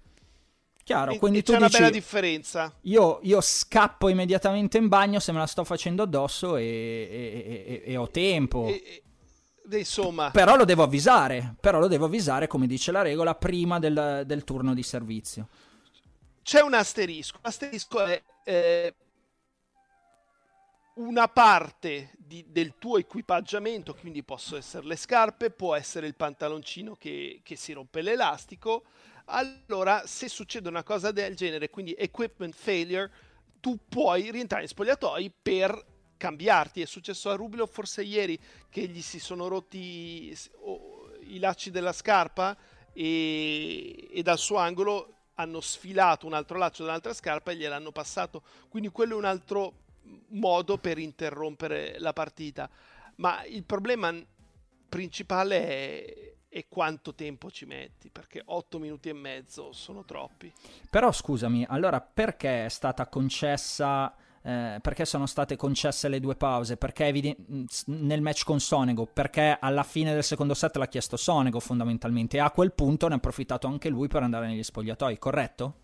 [0.91, 2.75] Chiaro, quindi e tu c'è dici, una bella differenza.
[2.81, 7.93] Io, io, scappo immediatamente in bagno se me la sto facendo addosso e, e, e,
[7.93, 8.67] e ho tempo.
[9.71, 10.33] insomma.
[10.33, 14.43] Però lo devo avvisare, però lo devo avvisare, come dice la regola, prima del, del
[14.43, 15.47] turno di servizio.
[16.43, 17.39] C'è un asterisco.
[17.41, 18.95] L'asterisco è eh,
[20.95, 26.97] una parte di, del tuo equipaggiamento, quindi possono essere le scarpe, può essere il pantaloncino
[26.97, 28.83] che, che si rompe l'elastico
[29.31, 33.11] allora se succede una cosa del genere, quindi equipment failure,
[33.61, 36.83] tu puoi rientrare in spogliatoi per cambiarti.
[36.83, 38.39] È successo a Rubilo forse ieri
[38.69, 40.37] che gli si sono rotti
[41.23, 42.57] i lacci della scarpa
[42.93, 48.43] e, e dal suo angolo hanno sfilato un altro laccio dell'altra scarpa e gliel'hanno passato.
[48.69, 49.73] Quindi quello è un altro
[50.29, 52.69] modo per interrompere la partita.
[53.17, 54.15] Ma il problema
[54.89, 60.53] principale è, e quanto tempo ci metti, perché 8 minuti e mezzo sono troppi.
[60.91, 64.15] Però scusami, allora perché è stata concessa...
[64.43, 66.79] Eh, perché sono state concesse le due pause?
[66.79, 69.05] Perché eviden- nel match con Sonego?
[69.05, 73.15] Perché alla fine del secondo set l'ha chiesto Sonego fondamentalmente e a quel punto ne
[73.15, 75.75] ha approfittato anche lui per andare negli spogliatoi, corretto?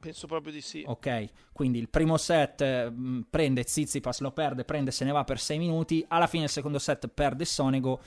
[0.00, 0.82] Penso proprio di sì.
[0.84, 2.92] Ok, quindi il primo set eh,
[3.30, 6.80] prende Zizipas, lo perde, prende, se ne va per 6 minuti, alla fine del secondo
[6.80, 8.00] set perde Sonego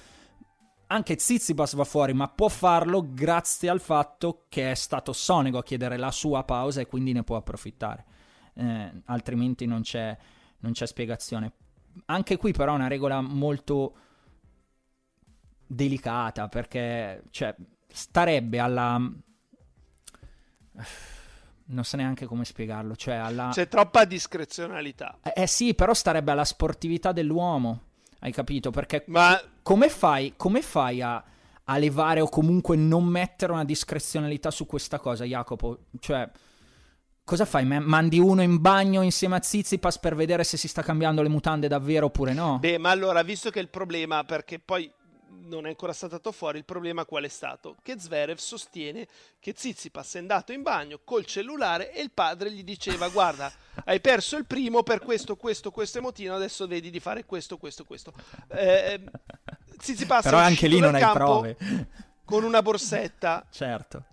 [0.87, 5.63] anche Zizipas va fuori, ma può farlo grazie al fatto che è stato Sonego a
[5.63, 8.05] chiedere la sua pausa e quindi ne può approfittare.
[8.53, 10.15] Eh, altrimenti non c'è,
[10.59, 11.51] non c'è spiegazione.
[12.05, 13.95] Anche qui però è una regola molto
[15.65, 17.55] delicata perché cioè,
[17.87, 19.01] starebbe alla...
[21.67, 22.95] Non so neanche come spiegarlo.
[22.95, 23.49] Cioè alla...
[23.51, 25.17] C'è troppa discrezionalità.
[25.23, 27.81] Eh, eh sì, però starebbe alla sportività dell'uomo.
[28.19, 28.69] Hai capito?
[28.69, 29.39] Perché Ma...
[29.65, 31.23] come fai, come fai a,
[31.63, 35.85] a, levare o comunque non mettere una discrezionalità su questa cosa, Jacopo?
[35.99, 36.29] Cioè,
[37.23, 37.65] cosa fai?
[37.65, 41.67] Mandi uno in bagno insieme a Zizipas per vedere se si sta cambiando le mutande
[41.67, 42.59] davvero oppure no?
[42.59, 44.87] Beh, ma allora, visto che il problema, perché poi
[45.45, 47.75] non è ancora stato fuori, il problema qual è stato?
[47.81, 49.07] Che Zverev sostiene
[49.39, 53.51] che Zizipas è andato in bagno col cellulare e il padre gli diceva guarda,
[53.85, 57.83] hai perso il primo per questo, questo, questo emotino, adesso vedi di fare questo, questo,
[57.85, 58.13] questo.
[58.49, 59.03] Eh,
[59.77, 61.57] Zizipas Però anche lì non hai prove.
[62.23, 63.45] Con una borsetta.
[63.51, 64.03] Certo.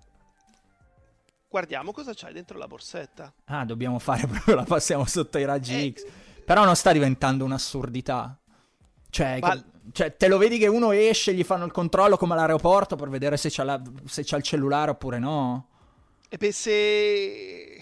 [1.48, 3.32] Guardiamo cosa c'hai dentro la borsetta.
[3.44, 6.06] Ah, dobbiamo fare proprio la passiamo sotto i raggi eh, X.
[6.44, 8.41] Però non sta diventando un'assurdità.
[9.12, 9.50] Cioè, Ma...
[9.50, 13.10] che cioè, te lo vedi che uno esce, gli fanno il controllo come all'aeroporto per
[13.10, 15.66] vedere se c'ha, la, se c'ha il cellulare oppure no.
[16.30, 17.80] E beh, se...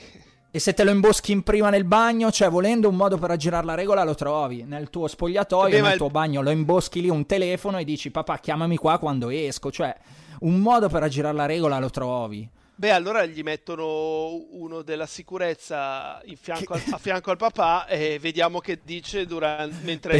[0.53, 3.64] E se te lo imboschi in prima nel bagno, cioè volendo un modo per aggirare
[3.64, 4.64] la regola lo trovi.
[4.64, 6.12] Nel tuo spogliatoio, beh, nel tuo il...
[6.12, 9.71] bagno, lo imboschi lì un telefono e dici papà chiamami qua quando esco.
[9.71, 9.97] Cioè,
[10.40, 12.51] un modo per aggirare la regola lo trovi.
[12.81, 18.59] Beh, allora gli mettono uno della sicurezza fianco al, a fianco al papà e vediamo
[18.61, 20.16] che dice durante, mentre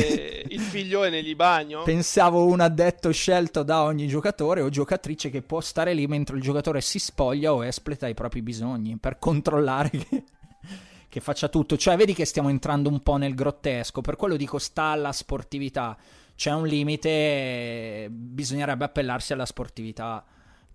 [0.47, 1.85] il figlio è negli bagno.
[1.85, 6.43] Pensavo un addetto scelto da ogni giocatore o giocatrice che può stare lì mentre il
[6.43, 10.25] giocatore si spoglia o espleta i propri bisogni per controllare che,
[11.09, 11.79] che faccia tutto.
[11.79, 14.03] Cioè, vedi che stiamo entrando un po' nel grottesco.
[14.03, 15.97] Per quello dico sta alla sportività.
[16.37, 20.23] C'è un limite, bisognerebbe appellarsi alla sportività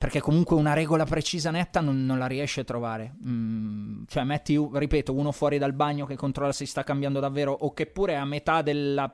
[0.06, 3.15] perché comunque una regola precisa netta non, non la riesci a trovare.
[3.28, 7.52] Mm, cioè, metti, ripeto, uno fuori dal bagno che controlla se si sta cambiando davvero,
[7.52, 9.12] o che pure a metà della.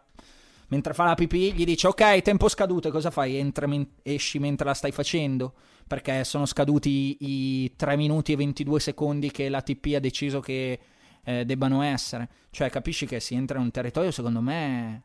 [0.67, 2.89] Mentre fa la pipì, gli dice: Ok, tempo scaduto.
[2.89, 3.37] E cosa fai?
[3.37, 3.69] Entra,
[4.03, 5.53] esci mentre la stai facendo?
[5.87, 10.77] Perché sono scaduti i 3 minuti e 22 secondi che l'ATP ha deciso che
[11.23, 12.27] eh, debbano essere.
[12.49, 15.03] Cioè, capisci che si entra in un territorio, secondo me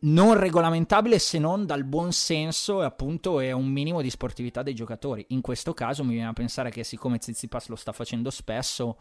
[0.00, 4.74] non regolamentabile se non dal buon senso e appunto è un minimo di sportività dei
[4.74, 5.24] giocatori.
[5.28, 8.98] In questo caso mi viene a pensare che siccome Zizipas lo sta facendo spesso,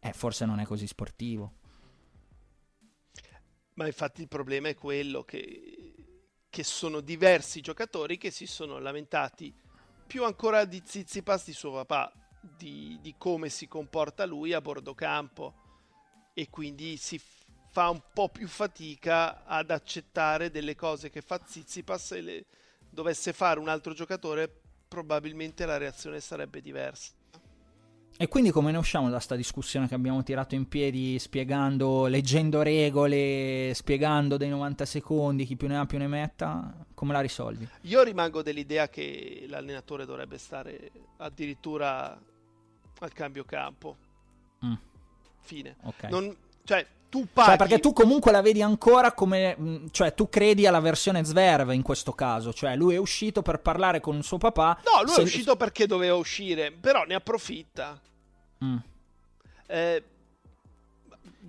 [0.00, 1.52] eh, forse non è così sportivo.
[3.74, 5.94] Ma infatti il problema è quello che,
[6.48, 9.54] che sono diversi giocatori che si sono lamentati
[10.06, 12.10] più ancora di Zizipas di suo papà,
[12.56, 15.64] di, di come si comporta lui a bordo campo
[16.32, 17.18] e quindi si
[17.76, 22.46] fa un po' più fatica ad accettare delle cose che fa Zizipas e le
[22.88, 24.50] dovesse fare un altro giocatore
[24.88, 27.12] probabilmente la reazione sarebbe diversa.
[28.16, 32.62] E quindi come ne usciamo da sta discussione che abbiamo tirato in piedi spiegando, leggendo
[32.62, 37.68] regole, spiegando dei 90 secondi, chi più ne ha più ne metta, come la risolvi?
[37.82, 42.18] Io rimango dell'idea che l'allenatore dovrebbe stare addirittura
[43.00, 43.98] al cambio campo.
[44.64, 44.74] Mm.
[45.40, 45.76] Fine.
[45.82, 46.10] Okay.
[46.10, 46.34] Non,
[46.64, 47.48] cioè, tu cioè, paghi...
[47.48, 49.56] Cioè, perché tu comunque la vedi ancora come...
[49.58, 52.52] Mm, cioè, tu credi alla versione Zverv in questo caso.
[52.52, 54.80] Cioè, lui è uscito per parlare con suo papà.
[54.84, 55.20] No, lui se...
[55.20, 58.00] è uscito perché doveva uscire, però ne approfitta.
[58.64, 58.76] Mm.
[59.66, 60.04] Eh,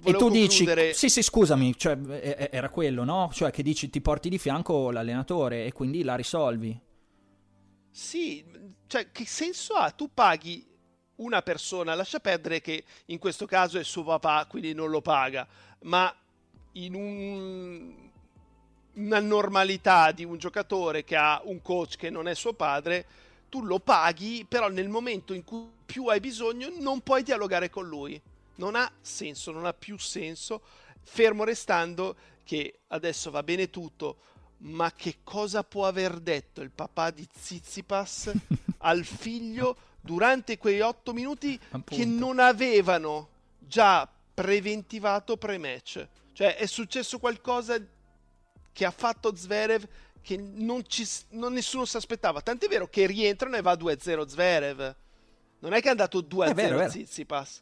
[0.04, 0.88] e tu concludere...
[0.88, 1.98] dici, sì sì scusami, cioè,
[2.52, 3.30] era quello, no?
[3.34, 6.80] Cioè che dici ti porti di fianco l'allenatore e quindi la risolvi.
[7.90, 8.46] Sì,
[8.86, 9.90] cioè che senso ha?
[9.92, 10.66] Tu paghi
[11.18, 15.48] una persona, lascia perdere che in questo caso è suo papà, quindi non lo paga,
[15.82, 16.14] ma
[16.74, 17.94] in un,
[18.94, 23.06] una normalità di un giocatore che ha un coach che non è suo padre,
[23.50, 27.88] tu lo paghi, però nel momento in cui più hai bisogno non puoi dialogare con
[27.88, 28.20] lui.
[28.56, 30.62] Non ha senso, non ha più senso,
[31.04, 34.18] fermo restando che adesso va bene tutto,
[34.60, 38.32] ma che cosa può aver detto il papà di Zizipas
[38.80, 41.96] al figlio durante quei otto minuti Appunto.
[41.96, 46.08] che non avevano già preventivato pre-match.
[46.32, 47.78] Cioè è successo qualcosa
[48.72, 49.86] che ha fatto Zverev
[50.22, 52.42] che non, ci, non nessuno si aspettava.
[52.42, 54.96] Tant'è vero che rientrano e va 2-0 Zverev.
[55.60, 57.62] Non è che è andato 2-0 Zizipas.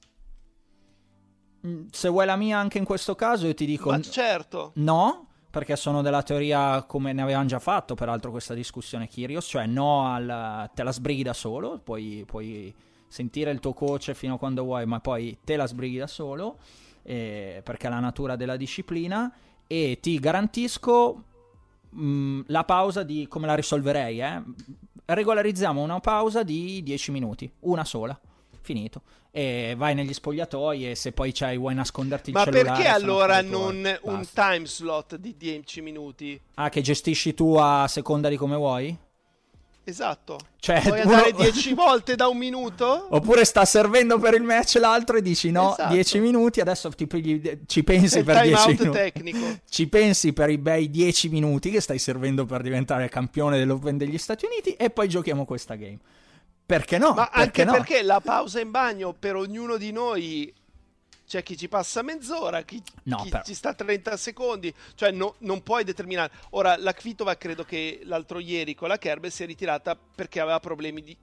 [1.66, 3.90] Mm, se vuoi la mia anche in questo caso, io ti dico...
[3.90, 4.72] Ma certo.
[4.76, 5.25] No,
[5.56, 10.06] perché sono della teoria come ne avevamo già fatto peraltro questa discussione Kyrios, cioè no
[10.06, 12.76] al te la sbrighi da solo, puoi, puoi
[13.08, 16.58] sentire il tuo coach fino a quando vuoi, ma poi te la sbrighi da solo,
[17.04, 19.34] eh, perché è la natura della disciplina,
[19.66, 21.24] e ti garantisco
[21.90, 24.44] mh, mm, la pausa di come la risolverei, eh?
[25.06, 28.20] regolarizziamo una pausa di 10 minuti, una sola,
[28.66, 29.02] finito
[29.32, 32.70] e vai negli spogliatoi e se poi c'hai vuoi nasconderti il Ma cellulare.
[32.70, 36.40] Ma perché allora non un time slot di 10 minuti?
[36.56, 38.98] Ah, che gestisci tu a seconda di come vuoi?
[39.88, 40.40] Esatto.
[40.60, 41.14] Cioè, Vuoi uno...
[41.14, 43.08] andare 10 volte da un minuto?
[43.12, 46.20] Oppure sta servendo per il match l'altro e dici no, 10 esatto.
[46.20, 47.60] minuti, adesso pigli...
[47.68, 48.90] ci pensi per 10 minuti.
[48.90, 49.60] tecnico.
[49.70, 54.18] Ci pensi per i bei 10 minuti che stai servendo per diventare campione dell'Open degli
[54.18, 56.00] Stati Uniti e poi giochiamo questa game.
[56.66, 57.14] Perché no?
[57.14, 57.72] Ma perché anche no?
[57.74, 60.54] perché la pausa in bagno per ognuno di noi
[61.28, 65.64] c'è chi ci passa mezz'ora, chi, no, chi ci sta 30 secondi, cioè no, non
[65.64, 66.32] puoi determinare.
[66.52, 70.60] Ora, la Kvitova credo che l'altro ieri con la Kerber si è ritirata perché aveva
[70.60, 71.18] problemi di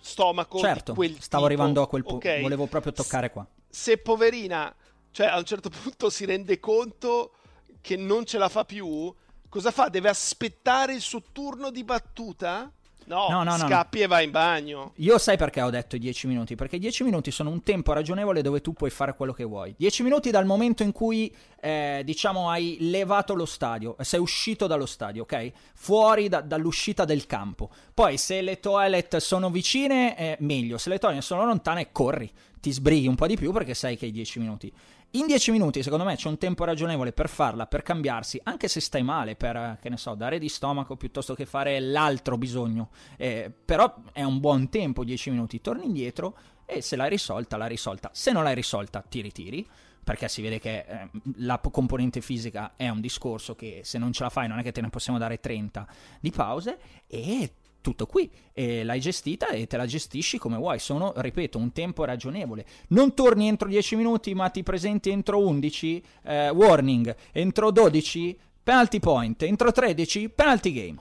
[0.00, 0.58] stomaco.
[0.58, 1.44] Certo, stavo tipo.
[1.44, 2.42] arrivando a quel punto, okay.
[2.42, 3.46] volevo proprio toccare qua.
[3.68, 4.74] Se poverina,
[5.10, 7.32] cioè a un certo punto si rende conto
[7.80, 9.12] che non ce la fa più,
[9.48, 9.88] cosa fa?
[9.88, 12.70] Deve aspettare il suo turno di battuta?
[13.06, 14.04] No, no, no, scappi no.
[14.04, 14.92] e vai in bagno.
[14.96, 16.54] Io sai perché ho detto 10 minuti?
[16.56, 19.74] Perché 10 minuti sono un tempo ragionevole dove tu puoi fare quello che vuoi.
[19.76, 24.86] 10 minuti dal momento in cui, eh, diciamo, hai levato lo stadio, sei uscito dallo
[24.86, 25.52] stadio, ok?
[25.74, 27.70] Fuori da, dall'uscita del campo.
[27.94, 30.76] Poi se le toilet sono vicine, eh, meglio.
[30.78, 32.30] Se le toilet sono lontane, corri.
[32.60, 34.72] Ti sbrighi un po' di più perché sai che hai 10 minuti.
[35.16, 38.80] In 10 minuti, secondo me, c'è un tempo ragionevole per farla, per cambiarsi, anche se
[38.80, 42.90] stai male, per, che ne so, dare di stomaco piuttosto che fare l'altro bisogno.
[43.16, 45.62] Eh, però è un buon tempo, 10 minuti.
[45.62, 48.10] Torni indietro e se l'hai risolta, l'hai risolta.
[48.12, 49.66] Se non l'hai risolta, ti ritiri
[50.04, 54.22] perché si vede che eh, la componente fisica è un discorso che se non ce
[54.22, 55.84] la fai non è che te ne possiamo dare 30
[56.20, 57.54] di pause e
[57.86, 58.28] tutto qui.
[58.52, 60.80] E l'hai gestita e te la gestisci come vuoi.
[60.80, 62.66] Sono, ripeto, un tempo ragionevole.
[62.88, 68.98] Non torni entro 10 minuti, ma ti presenti entro 11, eh, warning, entro 12, penalty
[68.98, 70.96] point, entro 13, penalty game.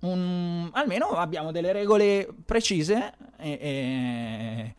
[0.00, 4.74] Un, almeno abbiamo delle regole precise e, e,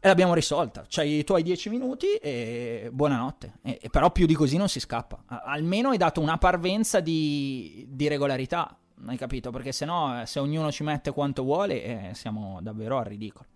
[0.00, 0.86] e l'abbiamo risolta.
[0.88, 3.58] Cioè, tu hai 10 minuti e buonanotte.
[3.62, 5.24] E, però più di così non si scappa.
[5.26, 8.74] almeno hai dato una parvenza di, di regolarità
[9.06, 9.50] hai capito?
[9.50, 13.46] Perché se no, eh, se ognuno ci mette quanto vuole, eh, siamo davvero al ridicolo.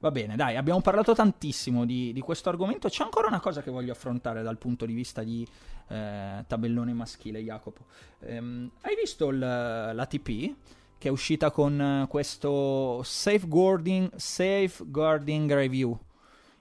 [0.00, 2.88] Va bene, dai, abbiamo parlato tantissimo di, di, questo argomento.
[2.88, 5.46] C'è ancora una cosa che voglio affrontare dal punto di vista di
[5.88, 7.84] eh, tabellone maschile, Jacopo.
[8.20, 10.54] Ehm, hai visto il, l'ATP
[10.98, 15.96] che è uscita con questo safeguarding, safeguarding review?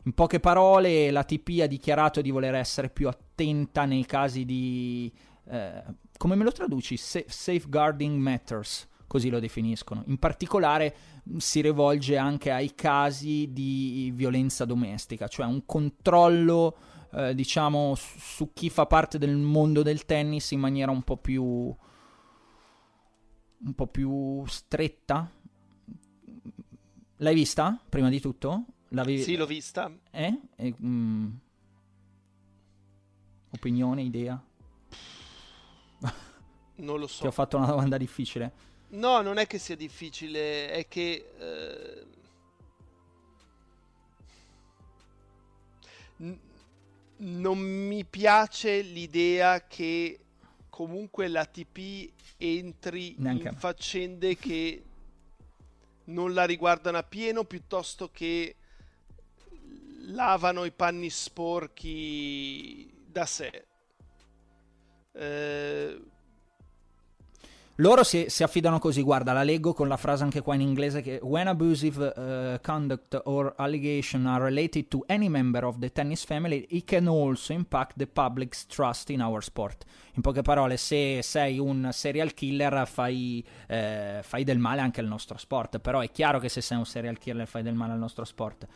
[0.03, 5.11] In poche parole, l'ATP ha dichiarato di voler essere più attenta nei casi di...
[5.45, 5.83] Eh,
[6.21, 6.97] come me lo traduci?
[6.97, 10.03] Sa- safeguarding matters, così lo definiscono.
[10.05, 10.95] In particolare
[11.37, 16.77] si rivolge anche ai casi di violenza domestica, cioè un controllo,
[17.11, 21.17] eh, diciamo, su-, su chi fa parte del mondo del tennis in maniera un po'
[21.17, 21.43] più...
[21.43, 21.75] un
[23.73, 25.27] po' più stretta.
[27.17, 28.65] L'hai vista, prima di tutto?
[28.89, 29.23] L'avevi...
[29.23, 29.91] Sì, l'ho vista.
[30.11, 30.39] Eh?
[30.55, 31.29] E, mm...
[33.53, 34.39] Opinione, idea?
[36.81, 37.21] Non lo so.
[37.21, 38.69] Ti ho fatto una domanda difficile.
[38.89, 41.33] No, non è che sia difficile, è che...
[41.37, 42.05] Eh...
[46.17, 46.39] N-
[47.17, 50.19] non mi piace l'idea che
[50.69, 54.83] comunque l'ATP entri Neanche in faccende che
[56.05, 58.55] non la riguardano a pieno piuttosto che
[60.07, 63.65] lavano i panni sporchi da sé.
[65.11, 66.01] Eh...
[67.81, 71.01] Loro si, si, affidano così, guarda, la leggo con la frase anche qua in inglese
[71.01, 76.23] che when abusive uh, conduct or allegation are related to any member of the tennis
[76.23, 79.83] family, it can also impact the public's trust in our sport.
[80.13, 85.07] In poche parole, se sei un serial killer fai, eh, fai del male anche al
[85.07, 87.99] nostro sport, però è chiaro che se sei un serial killer fai del male al
[87.99, 88.67] nostro sport.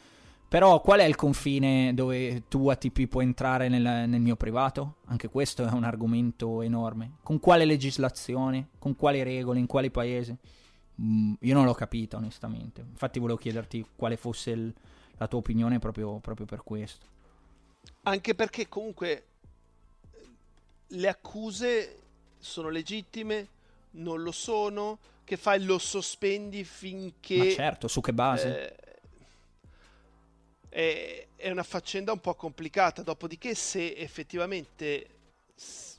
[0.48, 4.98] Però qual è il confine dove tu ATP puoi entrare nel, nel, mio privato?
[5.06, 7.16] Anche questo è un argomento enorme.
[7.24, 8.70] Con quale legislazione?
[8.80, 9.60] Con quali regole?
[9.60, 10.36] In quali paesi?
[11.02, 12.82] Mm, io non l'ho capito onestamente.
[12.82, 14.74] Infatti volevo chiederti quale fosse il,
[15.18, 17.06] la tua opinione proprio, proprio per questo.
[18.04, 19.26] Anche perché comunque
[20.88, 22.00] le accuse
[22.38, 23.48] sono legittime,
[23.92, 27.38] non lo sono, che fai lo sospendi finché...
[27.38, 28.76] Ma certo, su che base?
[28.76, 28.85] Eh,
[30.76, 35.08] è, è una faccenda un po' complicata, dopodiché se effettivamente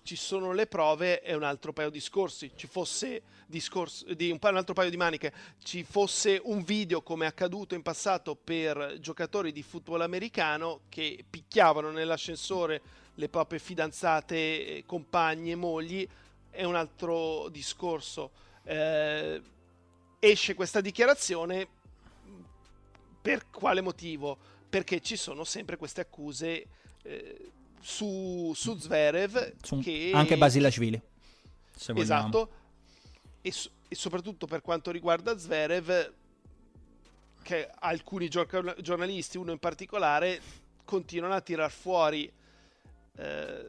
[0.03, 2.53] ci sono le prove è un altro paio di discorsi.
[2.55, 5.33] Ci fosse discorso, di un, un, altro paio di maniche,
[5.65, 11.25] ci fosse un video come è accaduto in passato per giocatori di football americano che
[11.29, 12.83] picchiavano nell'ascensore
[13.15, 16.07] le proprie fidanzate, compagne, mogli,
[16.51, 18.31] è un altro discorso.
[18.63, 19.41] Eh,
[20.19, 21.67] esce questa dichiarazione
[23.23, 24.55] per quale motivo?
[24.77, 26.67] Perché ci sono sempre queste accuse
[27.03, 27.51] eh,
[27.81, 30.11] su, su Zverev su, che...
[30.13, 31.01] anche Basilashvili
[31.95, 32.51] esatto.
[33.41, 33.55] E,
[33.89, 36.13] e, soprattutto per quanto riguarda Zverev
[37.43, 40.43] che alcuni giornalisti uno in particolare
[40.85, 42.31] continuano a tirar fuori
[43.17, 43.67] eh,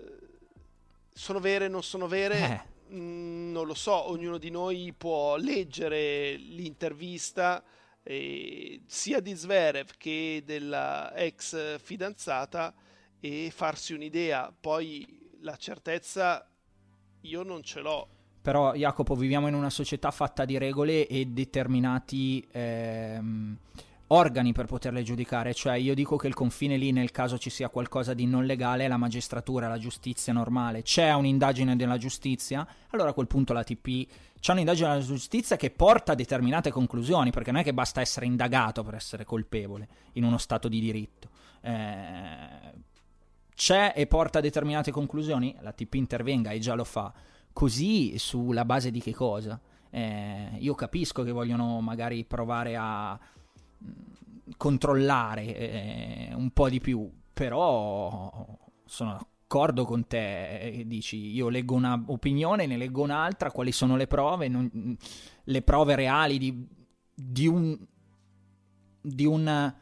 [1.14, 2.66] sono vere non sono vere?
[2.90, 2.96] Eh.
[2.96, 7.64] mm, non lo so ognuno di noi può leggere l'intervista
[8.08, 12.74] eh, sia di Zverev che della ex fidanzata
[13.20, 14.54] e farsi un'idea.
[14.58, 16.50] Poi la certezza
[17.22, 18.08] io non ce l'ho.
[18.42, 23.58] Però Jacopo viviamo in una società fatta di regole e determinati ehm,
[24.08, 27.70] organi per poterle giudicare, cioè io dico che il confine lì nel caso ci sia
[27.70, 33.10] qualcosa di non legale è la magistratura, la giustizia normale, c'è un'indagine della giustizia, allora
[33.10, 34.08] a quel punto la TP
[34.40, 38.26] c'è un'indagine della giustizia che porta a determinate conclusioni, perché non è che basta essere
[38.26, 41.30] indagato per essere colpevole in uno stato di diritto.
[41.62, 42.86] Eh,
[43.56, 47.12] c'è e porta a determinate conclusioni, la TP intervenga e già lo fa,
[47.52, 49.60] così sulla base di che cosa?
[49.90, 53.20] Eh, io capisco che vogliono magari provare a
[54.56, 62.66] controllare eh, un po' di più, però sono d'accordo con te, dici io leggo un'opinione,
[62.66, 64.98] ne leggo un'altra, quali sono le prove, non,
[65.44, 66.68] le prove reali di,
[67.14, 67.78] di, un,
[69.02, 69.74] di un,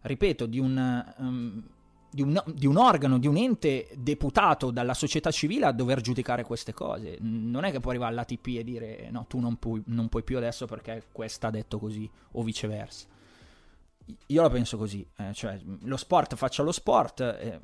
[0.00, 1.62] ripeto, di un, um,
[2.10, 6.44] di, un, di un organo, di un ente deputato dalla società civile a dover giudicare
[6.44, 7.18] queste cose.
[7.20, 10.36] Non è che può arrivare all'ATP e dire no, tu non puoi, non puoi più
[10.36, 13.08] adesso perché questa ha detto così o viceversa.
[14.26, 17.60] Io la penso così, eh, cioè lo sport faccia lo sport eh,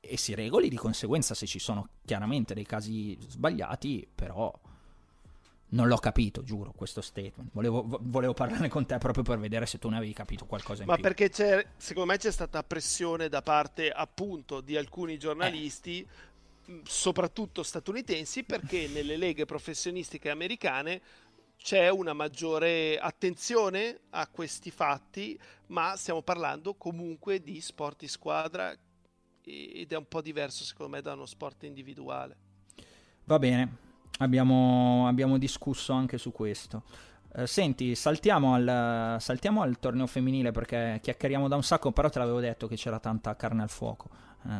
[0.00, 4.52] e si regoli di conseguenza se ci sono chiaramente dei casi sbagliati, però
[5.68, 7.50] non l'ho capito, giuro, questo statement.
[7.52, 10.88] Volevo, volevo parlarne con te proprio per vedere se tu ne avevi capito qualcosa in
[10.88, 11.02] Ma più.
[11.02, 16.06] Ma perché c'è, secondo me c'è stata pressione da parte appunto di alcuni giornalisti,
[16.66, 16.80] eh.
[16.84, 21.00] soprattutto statunitensi, perché nelle leghe professionistiche americane
[21.66, 25.36] c'è una maggiore attenzione a questi fatti,
[25.66, 28.72] ma stiamo parlando comunque di sport di squadra
[29.42, 32.36] ed è un po' diverso secondo me da uno sport individuale.
[33.24, 33.78] Va bene,
[34.18, 36.84] abbiamo, abbiamo discusso anche su questo.
[37.32, 42.20] Uh, senti, saltiamo al, saltiamo al, torneo femminile perché chiacchieriamo da un sacco, però te
[42.20, 44.08] l'avevo detto che c'era tanta carne al fuoco
[44.42, 44.50] uh,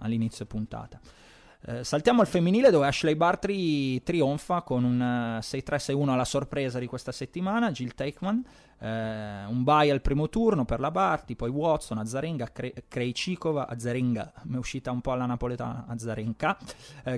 [0.00, 1.00] all'inizio puntata.
[1.66, 7.10] Uh, saltiamo al femminile dove Ashley Bartry trionfa con un 6-3-6-1 alla sorpresa di questa
[7.10, 8.44] settimana, Jill Takeman,
[8.80, 14.56] un bye al primo turno per la Barty, poi Watson, Azarenga, Kre- Krejcikova, Azarenga, mi
[14.56, 16.58] è uscita un po' alla napoletana, Azarenka,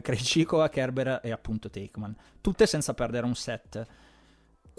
[0.00, 3.84] Krejcikova, Kerber e appunto Takeman, tutte senza perdere un set.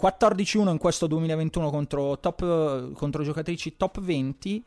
[0.00, 4.64] 14-1 in questo 2021 contro, top, contro giocatrici top 20.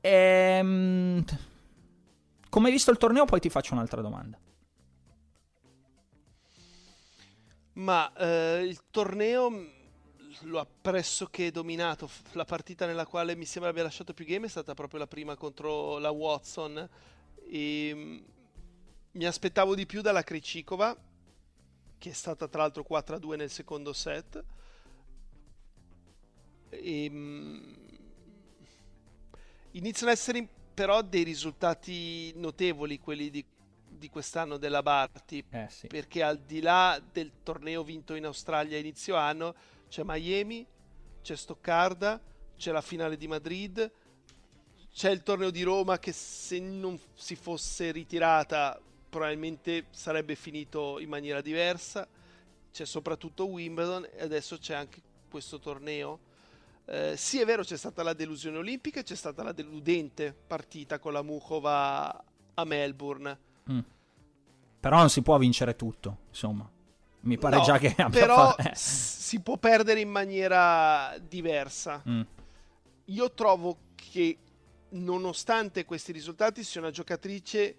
[0.00, 1.24] Ehm,
[2.50, 3.24] come hai visto il torneo?
[3.24, 4.38] Poi ti faccio un'altra domanda.
[7.74, 9.78] Ma eh, il torneo
[10.42, 12.10] lo ha pressoché dominato.
[12.32, 15.36] La partita nella quale mi sembra abbia lasciato più game è stata proprio la prima
[15.36, 16.88] contro la Watson.
[17.48, 18.18] E mm,
[19.12, 21.08] mi aspettavo di più dalla Krejcikova
[21.98, 24.42] che è stata tra l'altro 4-2 nel secondo set.
[26.70, 27.76] E, um,
[29.72, 30.48] iniziano ad essere
[30.80, 33.44] però dei risultati notevoli quelli di,
[33.86, 35.88] di quest'anno della Barty, eh, sì.
[35.88, 39.54] perché al di là del torneo vinto in Australia a inizio anno,
[39.90, 40.66] c'è Miami,
[41.20, 42.18] c'è Stoccarda,
[42.56, 43.92] c'è la finale di Madrid,
[44.90, 51.10] c'è il torneo di Roma che se non si fosse ritirata probabilmente sarebbe finito in
[51.10, 52.08] maniera diversa.
[52.72, 56.20] C'è soprattutto Wimbledon e adesso c'è anche questo torneo.
[56.92, 60.98] Eh, sì, è vero, c'è stata la delusione olimpica e c'è stata la deludente partita
[60.98, 62.24] con la Mukhova
[62.54, 63.38] a Melbourne.
[63.70, 63.78] Mm.
[64.80, 66.68] Però non si può vincere tutto, insomma.
[67.20, 68.70] Mi pare no, già che abbia però fatto...
[68.74, 72.02] si può perdere in maniera diversa.
[72.08, 72.22] Mm.
[73.04, 74.38] Io trovo che
[74.90, 77.76] nonostante questi risultati sia una giocatrice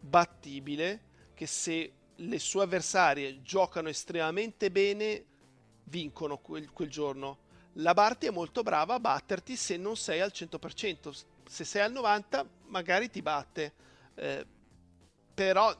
[0.00, 1.02] battibile
[1.34, 5.24] che se le sue avversarie giocano estremamente bene
[5.84, 7.38] vincono quel, quel giorno.
[7.78, 11.92] La Barty è molto brava a batterti se non sei al 100%, se sei al
[11.92, 13.72] 90% magari ti batte,
[14.14, 14.46] eh,
[15.34, 15.76] però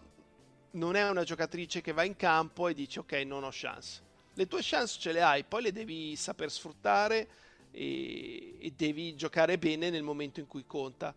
[0.73, 4.03] non è una giocatrice che va in campo e dice ok non ho chance.
[4.35, 7.29] Le tue chance ce le hai, poi le devi saper sfruttare
[7.71, 11.15] e, e devi giocare bene nel momento in cui conta.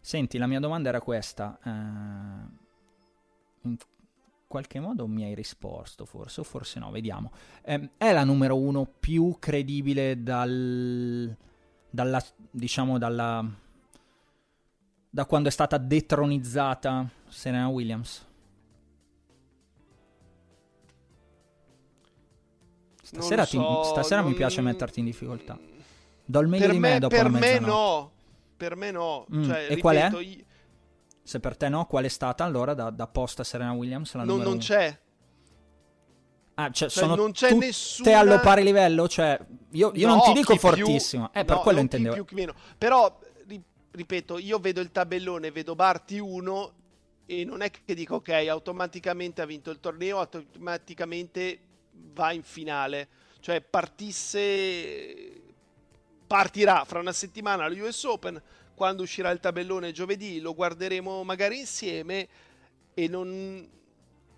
[0.00, 1.58] Senti, la mia domanda era questa.
[3.62, 3.76] In
[4.46, 7.32] qualche modo mi hai risposto, forse, o forse no, vediamo.
[7.64, 11.36] Um, è la numero uno più credibile dal,
[11.90, 13.44] dalla, diciamo, dalla,
[15.10, 18.26] da quando è stata detronizzata Serena Williams?
[23.02, 24.30] Stasera, so, ti, stasera non...
[24.30, 25.58] mi piace metterti in difficoltà.
[26.24, 28.12] Do il meglio per di me, me dopo per me no
[28.56, 29.26] per me no.
[29.34, 29.44] Mm.
[29.44, 30.10] Cioè, e ripeto, qual è?
[30.20, 30.44] Io...
[31.24, 34.14] Se per te no, qual è stata allora da, da posta Serena Williams?
[34.14, 35.00] La non, non c'è.
[36.56, 38.18] Ah, cioè, cioè sono non c'è tutte nessuna...
[38.18, 39.08] allo pari livello?
[39.08, 41.40] Cioè, io, io no, non ti dico fortissimo, più...
[41.40, 42.14] eh, per no, quello intendevo.
[42.14, 42.54] Più, più meno.
[42.78, 43.18] Però,
[43.90, 46.72] ripeto, io vedo il tabellone, vedo Barty 1
[47.26, 51.58] e non è che dico ok, automaticamente ha vinto il torneo, automaticamente
[52.12, 53.08] va in finale.
[53.40, 55.42] Cioè, partisse
[56.26, 58.40] partirà fra una settimana allo US Open,
[58.74, 62.28] quando uscirà il tabellone giovedì lo guarderemo magari insieme
[62.94, 63.68] e non,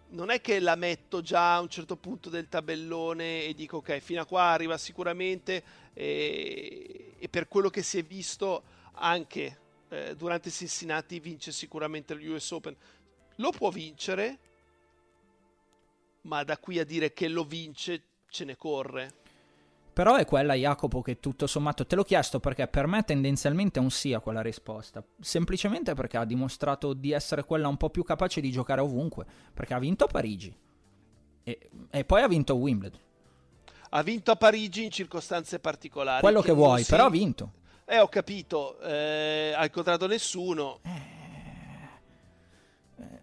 [0.09, 3.99] non è che la metto già a un certo punto del tabellone e dico ok,
[3.99, 5.63] fino a qua arriva sicuramente
[5.93, 8.63] e, e per quello che si è visto
[8.93, 9.59] anche
[9.89, 12.77] eh, durante Cincinnati vince sicuramente l'US Open.
[13.37, 14.39] Lo può vincere,
[16.23, 19.25] ma da qui a dire che lo vince ce ne corre.
[19.97, 23.83] Però è quella, Jacopo, che tutto sommato te l'ho chiesto perché per me tendenzialmente è
[23.83, 25.03] un sì a quella risposta.
[25.19, 29.25] Semplicemente perché ha dimostrato di essere quella un po' più capace di giocare ovunque.
[29.55, 30.55] Perché ha vinto a Parigi
[31.43, 33.01] e, e poi ha vinto a Wimbledon.
[33.89, 36.21] Ha vinto a Parigi in circostanze particolari.
[36.21, 36.91] Quello che, che vuoi, si...
[36.91, 37.53] però ha vinto.
[37.87, 38.79] Eh, ho capito.
[38.81, 40.81] Eh, ha incontrato nessuno.
[40.83, 41.16] Eh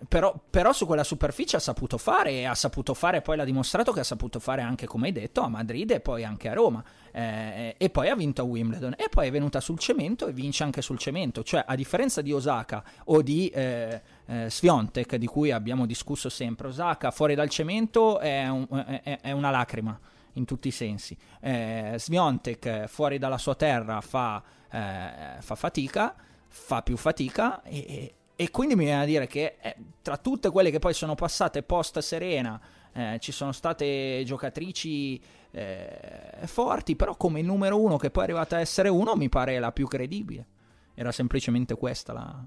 [0.07, 3.91] però, però, su quella superficie ha saputo fare e ha saputo fare, poi l'ha dimostrato
[3.91, 6.83] che ha saputo fare anche, come hai detto, a Madrid e poi anche a Roma.
[7.11, 10.63] Eh, e poi ha vinto a Wimbledon e poi è venuta sul cemento e vince
[10.63, 11.43] anche sul cemento.
[11.43, 16.67] Cioè, a differenza di Osaka o di eh, eh, Sviontek, di cui abbiamo discusso sempre,
[16.67, 18.67] Osaka fuori dal cemento è, un,
[19.03, 19.99] è, è una lacrima
[20.33, 21.17] in tutti i sensi.
[21.39, 26.15] Eh, Sviontek fuori dalla sua terra fa, eh, fa fatica,
[26.47, 30.71] fa più fatica e e quindi mi viene a dire che eh, tra tutte quelle
[30.71, 32.59] che poi sono passate post Serena,
[32.91, 35.21] eh, ci sono state giocatrici
[35.51, 39.59] eh, forti, però come numero uno che poi è arrivata a essere uno mi pare
[39.59, 40.47] la più credibile.
[40.95, 42.45] Era semplicemente questa la...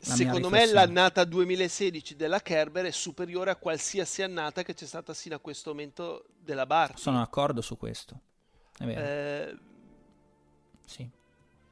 [0.00, 5.36] secondo me l'annata 2016 della Kerber è superiore a qualsiasi annata che c'è stata sino
[5.36, 7.00] a questo momento della Barty.
[7.00, 8.20] Sono d'accordo su questo.
[8.78, 9.00] È vero.
[9.00, 9.58] Eh,
[10.86, 11.08] sì.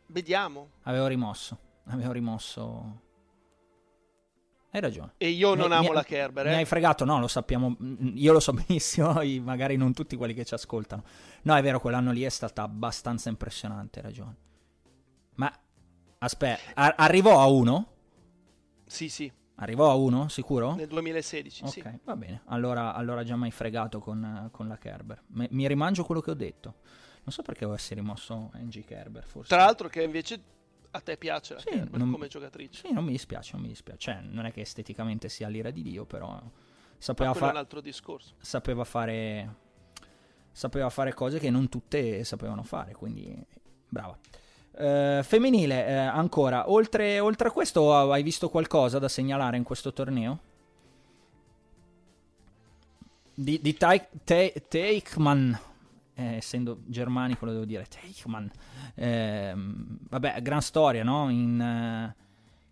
[0.07, 0.71] Vediamo.
[0.83, 1.69] Avevo rimosso.
[1.87, 3.01] Avevo rimosso.
[4.73, 5.15] Hai ragione.
[5.17, 6.47] E io non mi, amo mi, la Kerber.
[6.47, 6.51] Eh?
[6.51, 7.05] Mi hai fregato?
[7.05, 7.77] No, lo sappiamo.
[8.15, 11.03] Io lo so benissimo, magari non tutti quelli che ci ascoltano.
[11.43, 14.37] No, è vero, quell'anno lì è stata abbastanza impressionante, hai ragione.
[15.35, 15.53] Ma
[16.19, 17.87] aspetta, a- arrivò a uno?
[18.87, 19.33] Sì, sì.
[19.57, 20.75] Arrivò a uno, sicuro?
[20.75, 21.83] Nel 2016, Ok, sì.
[22.05, 22.43] va bene.
[22.47, 25.23] Allora, allora già mi hai fregato con, con la Kerber.
[25.29, 26.77] Mi, mi rimangio quello che ho detto.
[27.23, 29.49] Non so perché avessi rimosso NG Kerber, forse.
[29.55, 30.43] Tra l'altro che invece
[30.93, 32.87] a te piace la Sì, Kerber non- come giocatrice.
[32.87, 33.99] Sì, non mi dispiace, non mi dispiace.
[34.01, 36.41] Cioè, non è che esteticamente sia l'ira di Dio, però
[36.99, 38.35] sapeva, fa- un altro discorso.
[38.41, 39.69] sapeva fare
[40.53, 43.35] sapeva fare cose che non tutte sapevano fare, quindi
[43.89, 44.19] brava.
[44.73, 49.93] Eh, femminile, eh, ancora, oltre, oltre a questo hai visto qualcosa da segnalare in questo
[49.93, 50.39] torneo?
[53.35, 53.77] Di, di
[54.69, 55.53] Teichmann,
[56.21, 58.47] eh, essendo germanico lo devo dire, Teichmann.
[58.95, 61.31] Ehm, vabbè, gran storia, no?
[61.31, 62.15] In, eh,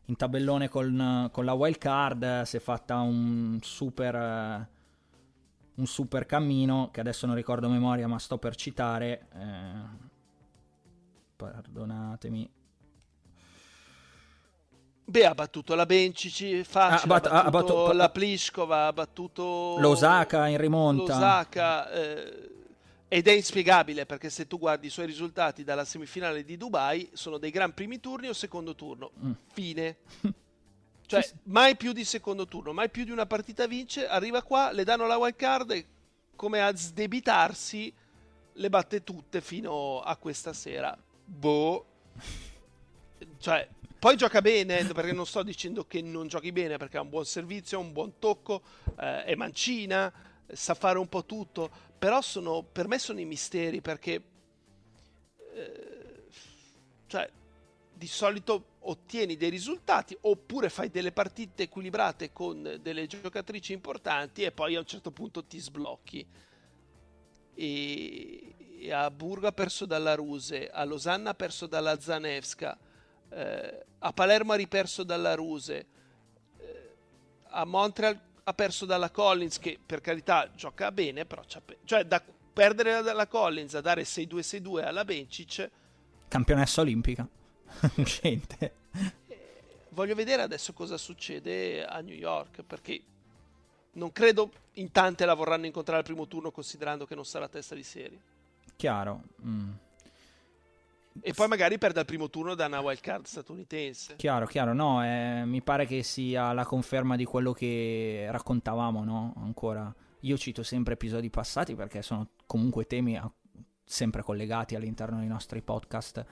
[0.06, 4.14] in tabellone con, con la wild card eh, si è fatta un super...
[4.14, 4.76] eh,
[5.78, 10.06] un super cammino che adesso non ricordo a memoria ma sto per citare eh,
[11.36, 12.50] perdonatemi
[15.04, 19.76] Beh, ha battuto la Bencici, facile, Ha bat- ha, battuto battuto- la Pliskova, ha battuto
[19.78, 22.50] l'Osaka in rimonta l'Osaka, eh,
[23.08, 27.38] ed è inspiegabile perché se tu guardi i suoi risultati dalla semifinale di Dubai sono
[27.38, 29.10] dei gran primi turni o secondo turno.
[29.24, 29.32] Mm.
[29.52, 29.96] Fine.
[31.08, 34.84] Cioè, mai più di secondo turno, mai più di una partita vince, arriva qua, le
[34.84, 35.86] danno la wild card e
[36.36, 37.90] come a sdebitarsi
[38.52, 40.94] le batte tutte fino a questa sera.
[41.24, 41.86] Boh.
[43.38, 43.66] Cioè,
[43.98, 47.24] poi gioca bene, perché non sto dicendo che non giochi bene, perché ha un buon
[47.24, 48.60] servizio, un buon tocco,
[49.00, 50.12] eh, è mancina,
[50.52, 54.22] sa fare un po' tutto, però sono, per me sono i misteri, perché
[55.52, 56.24] eh,
[57.06, 57.30] cioè,
[57.92, 64.52] di solito ottieni dei risultati oppure fai delle partite equilibrate con delle giocatrici importanti e
[64.52, 66.26] poi a un certo punto ti sblocchi.
[67.54, 72.78] E, e a Burgo ha perso dalla Ruse, a Losanna ha perso dalla Zanevska,
[73.30, 75.86] eh, a Palermo ha riperso dalla Ruse,
[76.56, 76.96] eh,
[77.48, 81.42] a Montreal ha perso dalla Collins che per carità gioca bene, però
[81.84, 82.22] cioè da
[82.52, 85.70] perdere dalla Collins a dare 6-2-6-2 alla Bencic
[86.28, 87.26] campionessa olimpica.
[87.96, 88.76] Uscente
[89.98, 93.02] voglio vedere adesso cosa succede a New York perché
[93.92, 97.74] non credo in tante la vorranno incontrare al primo turno considerando che non sarà testa
[97.74, 98.20] di serie.
[98.76, 99.70] Chiaro mm.
[101.22, 104.16] E poi magari perde al primo turno da una wild card statunitense.
[104.16, 104.72] Chiaro chiaro.
[104.72, 109.94] No eh, mi pare che sia la conferma di quello che raccontavamo no ancora.
[110.22, 113.30] Io cito sempre episodi passati perché sono comunque temi a-
[113.84, 116.24] sempre collegati all'interno dei nostri podcast.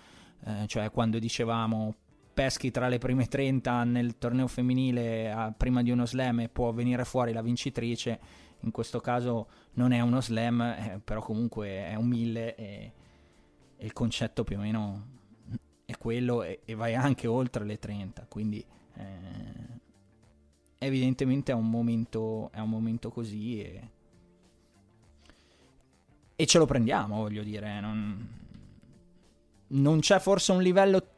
[0.45, 1.95] Eh, cioè quando dicevamo
[2.35, 6.73] peschi tra le prime 30 nel torneo femminile a- prima di uno slam e può
[6.73, 8.19] venire fuori la vincitrice.
[8.61, 12.93] In questo caso non è uno slam eh, però comunque è un 1000 e, e
[13.79, 15.07] il concetto più o meno
[15.85, 18.65] è quello e, e vai anche oltre le 30 quindi
[18.95, 19.05] eh,
[20.79, 23.91] evidentemente è un momento è un momento così e,
[26.35, 28.29] e ce lo prendiamo voglio dire non,
[29.69, 31.11] non c'è forse un livello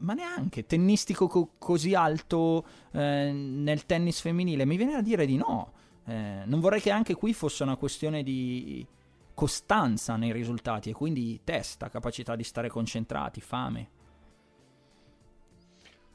[0.00, 4.64] ma neanche tennistico co- così alto eh, nel tennis femminile.
[4.64, 5.72] Mi viene a dire di no
[6.06, 8.86] Eh, non vorrei che anche qui fosse una questione di
[9.34, 13.90] costanza nei risultati e quindi testa, capacità di stare concentrati, fame.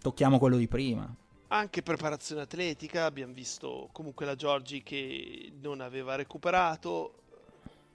[0.01, 1.13] Tocchiamo quello di prima.
[1.49, 7.15] anche preparazione atletica abbiamo visto comunque la Giorgi che non aveva recuperato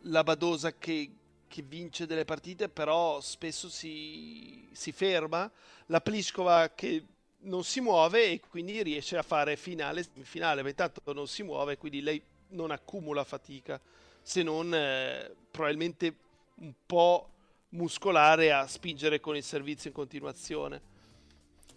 [0.03, 1.11] la Badosa che,
[1.47, 5.51] che vince delle partite però spesso si, si ferma
[5.87, 7.05] la Pliskova che
[7.45, 11.79] non si muove e quindi riesce a fare finale semifinale ma intanto non si muove
[11.79, 13.81] quindi lei non accumula fatica
[14.25, 16.17] se non eh, probabilmente
[16.57, 17.29] un po'
[17.71, 20.93] muscolare a spingere con il servizio in continuazione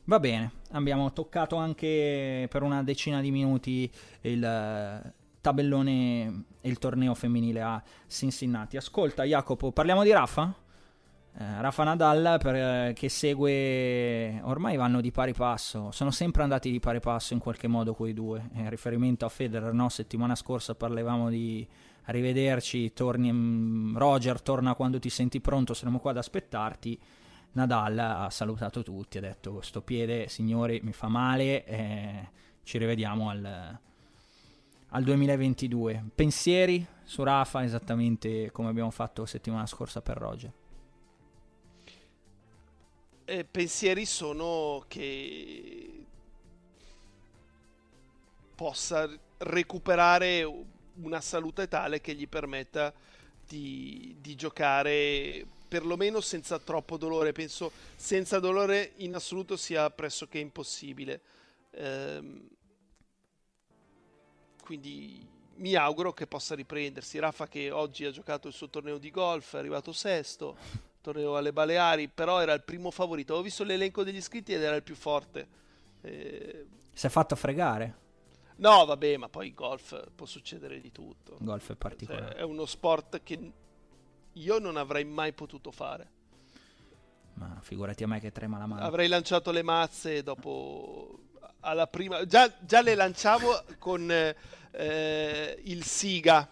[0.10, 3.92] Va bene, abbiamo toccato anche per una decina di minuti
[4.22, 8.78] il eh, tabellone e il torneo femminile a Cincinnati.
[8.78, 10.56] Ascolta Jacopo, parliamo di Rafa?
[11.38, 16.72] Eh, Rafa Nadal per, eh, che segue, ormai vanno di pari passo, sono sempre andati
[16.72, 18.48] di pari passo in qualche modo quei due.
[18.54, 19.90] In riferimento a Federer, no?
[19.90, 21.68] settimana scorsa parlavamo di
[22.08, 27.00] arrivederci, torni, mm, Roger torna quando ti senti pronto, saremo qua ad aspettarti.
[27.54, 32.30] Nadal ha salutato tutti, ha detto sto piede signori mi fa male, eh,
[32.64, 33.80] ci rivediamo al,
[34.90, 36.10] al 2022.
[36.14, 40.54] Pensieri su Rafa esattamente come abbiamo fatto settimana scorsa per Roger?
[43.26, 46.06] Eh, pensieri sono che
[48.56, 50.44] possa recuperare
[51.02, 52.94] una salute tale che gli permetta
[53.48, 57.32] di, di giocare perlomeno senza troppo dolore.
[57.32, 61.22] Penso senza dolore in assoluto sia pressoché impossibile.
[61.72, 62.48] Ehm,
[64.64, 65.26] quindi
[65.56, 67.20] mi auguro che possa riprendersi.
[67.20, 70.58] Rafa che oggi ha giocato il suo torneo di golf, è arrivato sesto,
[71.02, 73.36] torneo alle Baleari, però era il primo favorito.
[73.36, 75.48] Ho visto l'elenco degli iscritti ed era il più forte.
[76.02, 76.66] Eh...
[76.94, 78.06] Si è fatto fregare.
[78.58, 81.38] No, vabbè, ma poi golf può succedere di tutto.
[81.40, 82.32] Golf è particolare.
[82.32, 83.52] Cioè, è uno sport che
[84.34, 86.16] io non avrei mai potuto fare.
[87.34, 88.84] Ma figurati a me che trema la mano.
[88.84, 91.20] Avrei lanciato le mazze dopo
[91.60, 96.50] alla prima già, già le lanciavo con eh, il Siga.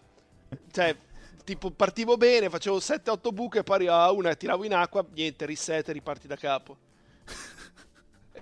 [0.71, 0.95] Cioè,
[1.43, 5.93] tipo partivo bene, facevo 7-8 buche, poi arrivava una, tiravo in acqua, niente, reset e
[5.93, 6.77] riparti da capo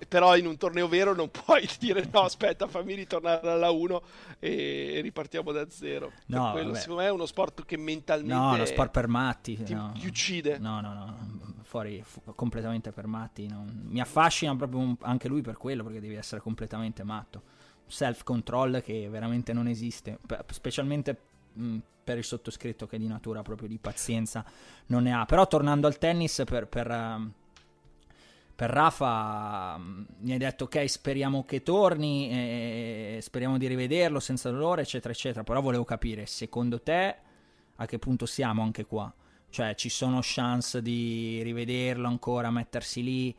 [0.06, 4.02] però in un torneo vero non puoi dire no aspetta fammi ritornare alla 1
[4.38, 6.12] e ripartiamo da zero.
[6.26, 9.74] No, quello, secondo me è uno sport che mentalmente no lo sport per matti ti,
[9.74, 9.92] no.
[9.98, 10.58] ti uccide.
[10.58, 13.86] No no no fuori fu- completamente per matti non...
[13.88, 14.96] mi affascina proprio un...
[15.00, 17.42] anche lui per quello perché devi essere completamente matto.
[17.86, 20.18] Self control che veramente non esiste
[20.50, 21.16] specialmente
[21.52, 24.44] mh, per il sottoscritto che di natura proprio di pazienza
[24.86, 25.24] non ne ha.
[25.26, 27.42] Però tornando al tennis per, per uh
[28.54, 34.50] per Rafa mm, mi hai detto ok speriamo che torni eh, speriamo di rivederlo senza
[34.50, 35.42] dolore eccetera eccetera.
[35.42, 37.16] Però volevo capire secondo te
[37.76, 39.12] a che punto siamo anche qua?
[39.50, 43.36] Cioè ci sono chance di rivederlo ancora mettersi lì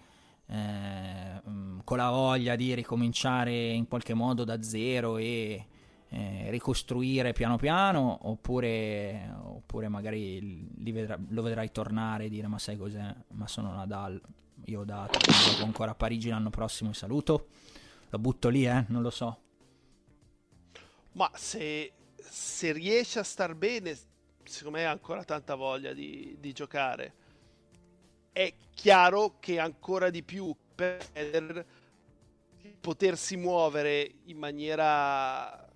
[0.48, 5.66] eh, mm, con la voglia di ricominciare in qualche modo da zero e
[6.10, 8.20] eh, ricostruire piano piano?
[8.24, 13.16] Oppure, oppure magari vedrà, lo vedrai tornare e dire ma sai cos'è?
[13.30, 14.22] Ma sono Nadal
[14.66, 17.48] io dato, gioco ancora a Parigi l'anno prossimo e saluto.
[18.10, 19.40] Lo butto lì, eh, non lo so.
[21.14, 23.98] Ma se, se riesce a star bene,
[24.44, 27.14] secondo me ha ancora tanta voglia di, di giocare.
[28.32, 31.66] È chiaro che ancora di più per
[32.82, 35.68] potersi muovere in maniera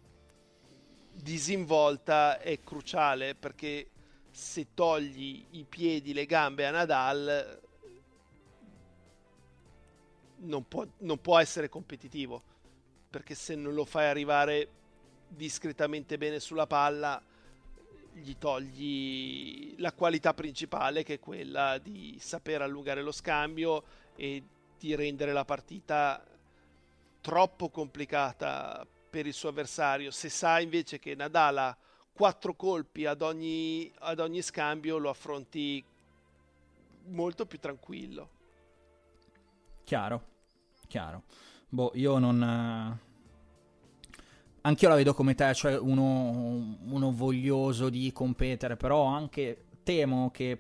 [1.12, 3.90] disinvolta è cruciale perché
[4.32, 7.60] se togli i piedi, le gambe a Nadal
[10.40, 12.42] non può, non può essere competitivo
[13.10, 14.68] perché se non lo fai arrivare
[15.28, 17.22] discretamente bene sulla palla
[18.14, 23.84] gli togli la qualità principale che è quella di saper allungare lo scambio
[24.16, 24.44] e
[24.78, 26.24] di rendere la partita
[27.22, 30.12] troppo complicata per il suo avversario.
[30.12, 31.78] Se sa invece che Nadal ha
[32.14, 35.84] quattro colpi ad ogni, ad ogni scambio, lo affronti
[37.08, 38.38] molto più tranquillo.
[39.90, 40.22] Chiaro,
[40.88, 41.24] chiaro.
[41.68, 42.44] Boh, io non...
[42.44, 42.98] Eh,
[44.62, 50.60] anch'io la vedo come te, cioè uno, uno voglioso di competere, però anche temo che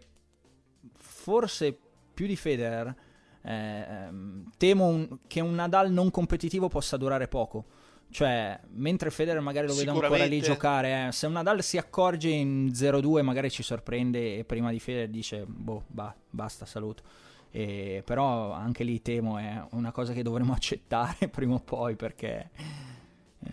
[0.95, 1.77] forse
[2.11, 2.95] più di Federer,
[3.43, 7.65] eh, ehm, temo un, che un Nadal non competitivo possa durare poco.
[8.09, 12.29] Cioè, mentre Federer magari lo vedo ancora lì giocare, eh, se un Nadal si accorge
[12.29, 17.27] in 0-2 magari ci sorprende e prima di Federer dice, boh, bah, basta, saluto.
[17.51, 22.49] E, però anche lì temo è una cosa che dovremo accettare prima o poi perché,
[23.43, 23.51] eh,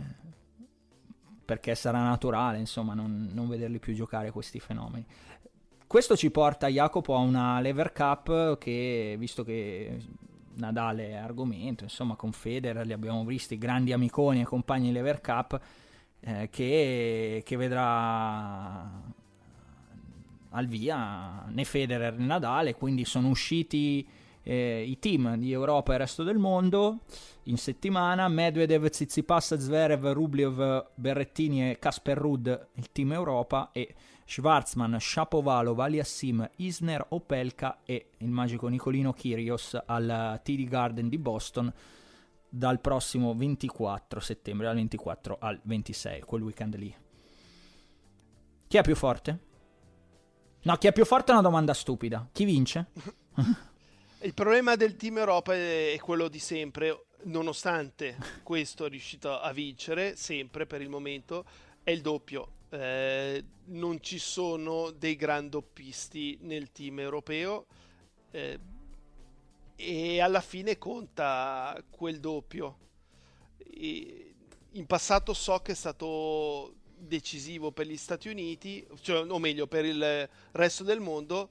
[1.45, 5.07] perché sarà naturale insomma non, non, vederli più giocare questi fenomeni.
[5.87, 9.99] Questo ci porta Jacopo a una Lever Cup che visto che
[10.55, 15.61] Nadal è argomento, insomma con Federer li abbiamo visti grandi amiconi e compagni Lever Cup
[16.21, 18.91] eh, che, che vedrà
[20.57, 24.07] al via né Federer né Nadal, quindi sono usciti
[24.43, 27.01] eh, i team di Europa e resto del mondo
[27.45, 33.95] in settimana, Medvedev, Tsitsipas, Zverev, Rublev, Berrettini e Casper Rudd, il team Europa e
[34.25, 41.73] Schwarzman, Shapovalov, Aliassim, Isner, Opelka e il magico Nicolino Kyrgios al TD Garden di Boston
[42.49, 46.95] dal prossimo 24 settembre, dal 24 al 26, quel weekend lì.
[48.69, 49.39] Chi è più forte?
[50.67, 52.29] No, chi è più forte è una domanda stupida.
[52.33, 52.87] Chi vince?
[54.23, 60.17] Il problema del team Europa è quello di sempre, nonostante questo è riuscito a vincere
[60.17, 61.45] sempre per il momento,
[61.85, 62.55] è il doppio.
[62.71, 67.67] Eh, non ci sono dei gran doppisti nel team europeo.
[68.33, 68.59] Eh,
[69.77, 72.79] e alla fine conta quel doppio.
[73.59, 74.35] E
[74.73, 76.75] in passato so che è stato
[77.07, 81.49] decisivo per gli Stati Uniti, cioè, o meglio per il resto del mondo.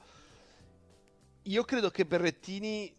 [1.44, 2.94] Io credo che Berrettini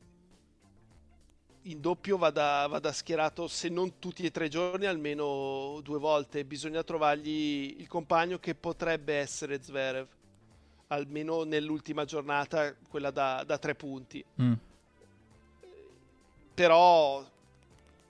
[1.62, 6.44] in doppio vada, vada, schierato se non tutti e tre giorni, almeno due volte.
[6.44, 10.06] Bisogna trovargli il compagno che potrebbe essere Zverev,
[10.88, 14.24] almeno nell'ultima giornata, quella da, da tre punti.
[14.40, 14.52] Mm.
[16.54, 17.24] Però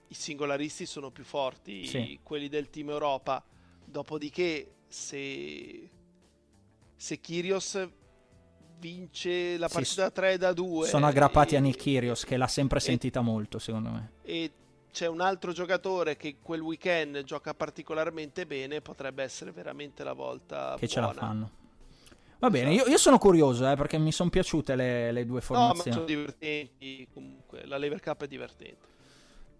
[0.07, 2.19] i singolaristi sono più forti, sì.
[2.21, 3.43] quelli del team Europa.
[3.89, 5.89] Dopodiché, se,
[6.95, 7.89] se Kyrios
[8.79, 10.87] vince la partita sì, 3 da 2.
[10.87, 14.11] Sono aggrappati e, a Nick Kyrgios che l'ha sempre e, sentita molto, secondo me.
[14.23, 14.51] E
[14.91, 20.75] c'è un altro giocatore che quel weekend gioca particolarmente bene, potrebbe essere veramente la volta
[20.77, 20.87] che buona.
[20.87, 21.51] ce la fanno.
[22.39, 25.77] Va bene, io, io sono curioso eh, perché mi sono piaciute le, le, due formazioni.
[25.77, 28.95] No, ma sono divertenti comunque, la Lever Cup è divertente.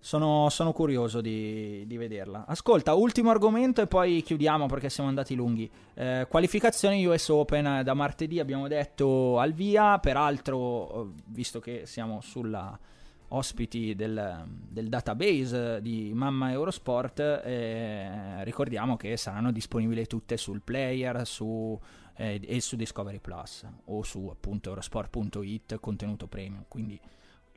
[0.08, 2.46] Sono, sono curioso di, di, vederla.
[2.48, 5.70] Ascolta, ultimo argomento e poi chiudiamo perché siamo andati lunghi.
[5.96, 12.80] Eh, qualificazioni US Open da martedì abbiamo detto al via, peraltro visto che siamo sulla
[13.28, 21.28] ospiti del, del database di Mamma Eurosport, eh, ricordiamo che saranno disponibili tutte sul player
[21.28, 21.78] su,
[22.16, 26.98] eh, e su Discovery Plus o su appunto eurosport.it contenuto premium, quindi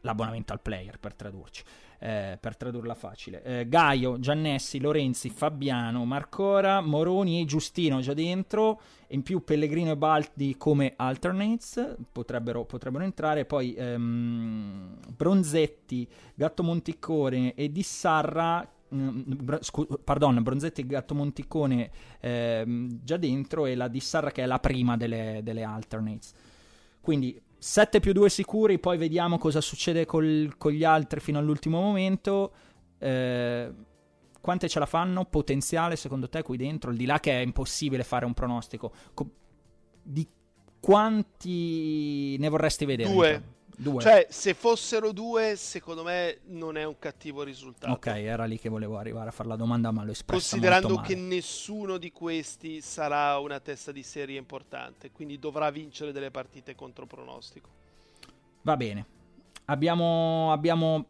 [0.00, 1.62] l'abbonamento al player per tradurci
[2.00, 3.42] eh, per tradurla facile.
[3.42, 9.96] Eh, Gaio, Giannessi, Lorenzi, Fabiano, Marcora, Moroni e Giustino già dentro, in più Pellegrino e
[9.96, 20.00] Baldi come alternates potrebbero, potrebbero entrare, poi ehm, Bronzetti, Gatto Monticone e Dissarra mm, Scu-
[20.02, 22.64] pardon, Bronzetti Gatto Monticone eh,
[23.02, 26.32] già dentro e la Dissarra che è la prima delle, delle alternates.
[27.02, 31.78] Quindi 7 più 2 sicuri, poi vediamo cosa succede col, con gli altri fino all'ultimo
[31.78, 32.52] momento.
[32.98, 33.70] Eh,
[34.40, 35.26] quante ce la fanno?
[35.26, 36.90] Potenziale secondo te qui dentro?
[36.90, 38.90] Al di là che è impossibile fare un pronostico.
[39.12, 39.30] Co-
[40.02, 40.26] di
[40.80, 43.12] quanti ne vorresti vedere?
[43.12, 43.42] Due.
[43.76, 44.02] Due.
[44.02, 47.92] Cioè, se fossero due, secondo me non è un cattivo risultato.
[47.92, 51.14] Ok, era lì che volevo arrivare a fare la domanda, ma l'ho espressa Considerando che
[51.14, 57.06] nessuno di questi sarà una testa di serie importante, quindi dovrà vincere delle partite contro
[57.06, 57.68] pronostico.
[58.62, 59.06] Va bene.
[59.66, 61.06] Abbiamo, abbiamo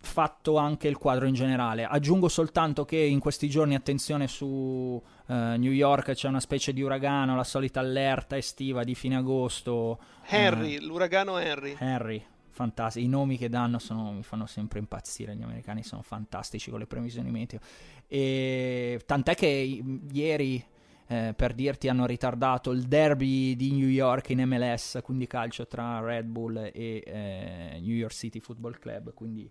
[0.00, 1.84] fatto anche il quadro in generale.
[1.84, 6.82] Aggiungo soltanto che in questi giorni, attenzione su uh, New York, c'è una specie di
[6.82, 9.98] uragano, la solita allerta estiva di fine agosto.
[10.26, 11.76] Henry, uh, l'uragano Henry.
[11.78, 13.04] Henry, fantastico.
[13.04, 15.34] I nomi che danno sono, mi fanno sempre impazzire.
[15.34, 17.60] Gli americani sono fantastici con le previsioni meteo.
[18.06, 19.82] E tant'è che
[20.12, 20.64] ieri.
[21.10, 26.00] Eh, per dirti hanno ritardato il derby di New York in MLS, quindi calcio tra
[26.00, 29.50] Red Bull e eh, New York City Football Club, quindi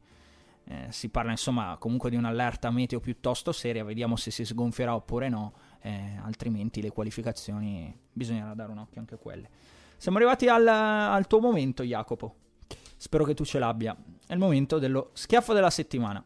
[0.69, 5.29] eh, si parla insomma comunque di un'allerta meteo piuttosto seria, vediamo se si sgonfierà oppure
[5.29, 9.49] no, eh, altrimenti le qualificazioni bisognerà dare un occhio anche a quelle.
[9.95, 12.35] Siamo arrivati al, al tuo momento Jacopo,
[12.97, 13.95] spero che tu ce l'abbia,
[14.27, 16.23] è il momento dello schiaffo della settimana.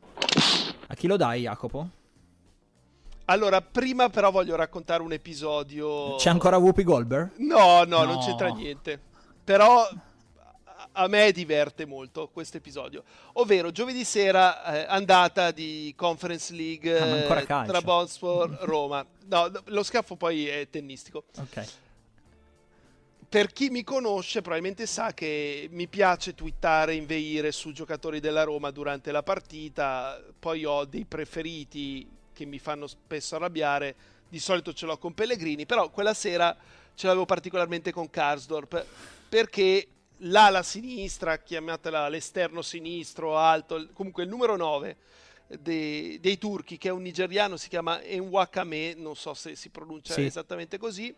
[0.87, 1.89] A chi lo dai Jacopo?
[3.25, 6.15] Allora, prima però voglio raccontare un episodio...
[6.15, 7.37] C'è ancora Whoopi Goldberg?
[7.37, 8.03] No, no, no.
[8.03, 8.99] non c'entra niente.
[9.43, 9.87] Però
[10.93, 13.03] a me diverte molto questo episodio.
[13.33, 19.05] Ovvero, giovedì sera eh, andata di Conference League ah, eh, tra Bonspor Roma.
[19.25, 21.25] No, lo scaffo poi è tennistico.
[21.37, 21.67] Ok.
[23.29, 28.71] Per chi mi conosce probabilmente sa che mi piace twittare, inveire su giocatori della Roma
[28.71, 33.95] durante la partita, poi ho dei preferiti che mi fanno spesso arrabbiare,
[34.27, 36.53] di solito ce l'ho con Pellegrini, però quella sera
[36.93, 38.85] ce l'avevo particolarmente con Karsdorp
[39.29, 39.87] perché
[40.23, 44.97] l'ala sinistra, chiamatela l'esterno sinistro, alto, comunque il numero 9
[45.59, 50.13] dei, dei turchi, che è un nigeriano, si chiama Enwakame, non so se si pronuncia
[50.13, 50.25] sì.
[50.25, 51.13] esattamente così.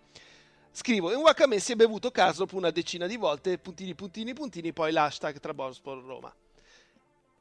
[0.71, 4.91] Scrivo, Enwakame si è bevuto caso dopo una decina di volte, puntini, puntini, puntini, poi
[4.91, 6.33] l'hashtag Trabzonspor Roma.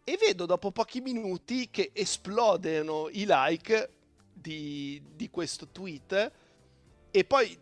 [0.05, 3.91] E vedo dopo pochi minuti che esplodono i like
[4.33, 6.33] di, di questo tweet
[7.11, 7.57] e poi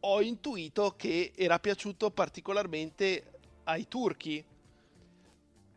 [0.00, 3.29] ho intuito che era piaciuto particolarmente
[3.70, 4.44] ai turchi.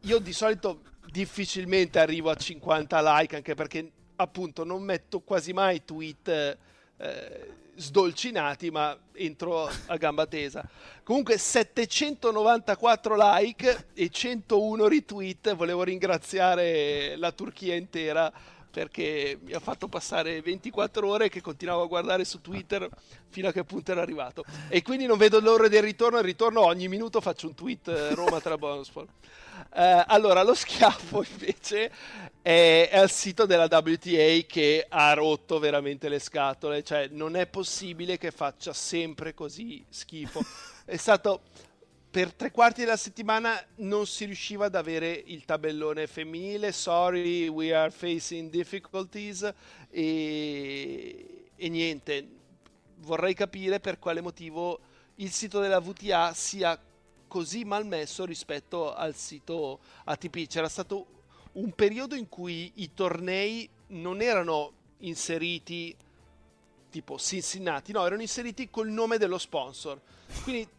[0.01, 5.85] Io di solito difficilmente arrivo a 50 like anche perché appunto non metto quasi mai
[5.85, 6.57] tweet
[6.97, 10.67] eh, sdolcinati ma entro a gamba tesa.
[11.03, 15.55] Comunque 794 like e 101 retweet.
[15.55, 18.31] Volevo ringraziare la Turchia intera
[18.74, 22.89] perché mi ha fatto passare 24 ore che continuavo a guardare su Twitter
[23.30, 24.43] fino a che punto era arrivato.
[24.67, 26.17] E quindi non vedo l'ora del ritorno.
[26.17, 29.09] Al ritorno ogni minuto faccio un tweet eh, Roma tra Bonsport.
[29.76, 31.91] Uh, allora, lo schiaffo invece
[32.41, 36.82] è, è al sito della WTA che ha rotto veramente le scatole.
[36.82, 40.43] Cioè, non è possibile che faccia sempre così schifo.
[40.84, 41.43] È stato
[42.14, 46.72] per tre quarti della settimana non si riusciva ad avere il tabellone femminile.
[46.72, 49.51] Sorry, we are facing difficulties.
[49.89, 52.28] E, e niente,
[52.97, 54.80] vorrei capire per quale motivo
[55.16, 56.80] il sito della VTA sia
[57.28, 60.45] così malmesso rispetto al sito ATP.
[60.45, 61.07] C'era stato
[61.53, 65.95] un periodo in cui i tornei non erano inseriti
[66.91, 69.99] tipo Cincinnati, no, erano inseriti col nome dello sponsor.
[70.43, 70.70] Quindi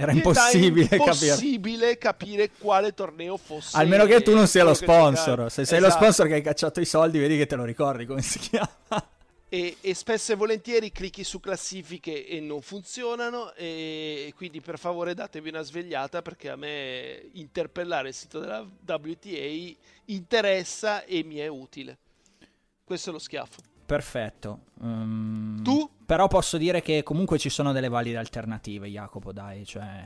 [0.00, 2.48] era impossibile, impossibile capire.
[2.48, 2.50] capire.
[2.58, 3.76] quale torneo fosse.
[3.76, 5.50] Almeno che tu non sia lo sponsor.
[5.50, 5.82] Se sei esatto.
[5.84, 8.68] lo sponsor che hai cacciato i soldi, vedi che te lo ricordi come si chiama.
[9.52, 15.12] E, e, spesso e volentieri clicchi su classifiche e non funzionano e quindi per favore
[15.12, 19.74] datevi una svegliata perché a me interpellare il sito della WTA
[20.04, 21.98] interessa e mi è utile.
[22.84, 23.60] Questo è lo schiaffo.
[23.84, 24.60] Perfetto.
[24.80, 25.89] Um, tu?
[26.10, 30.04] Però posso dire che comunque ci sono delle valide alternative, Jacopo, dai, cioè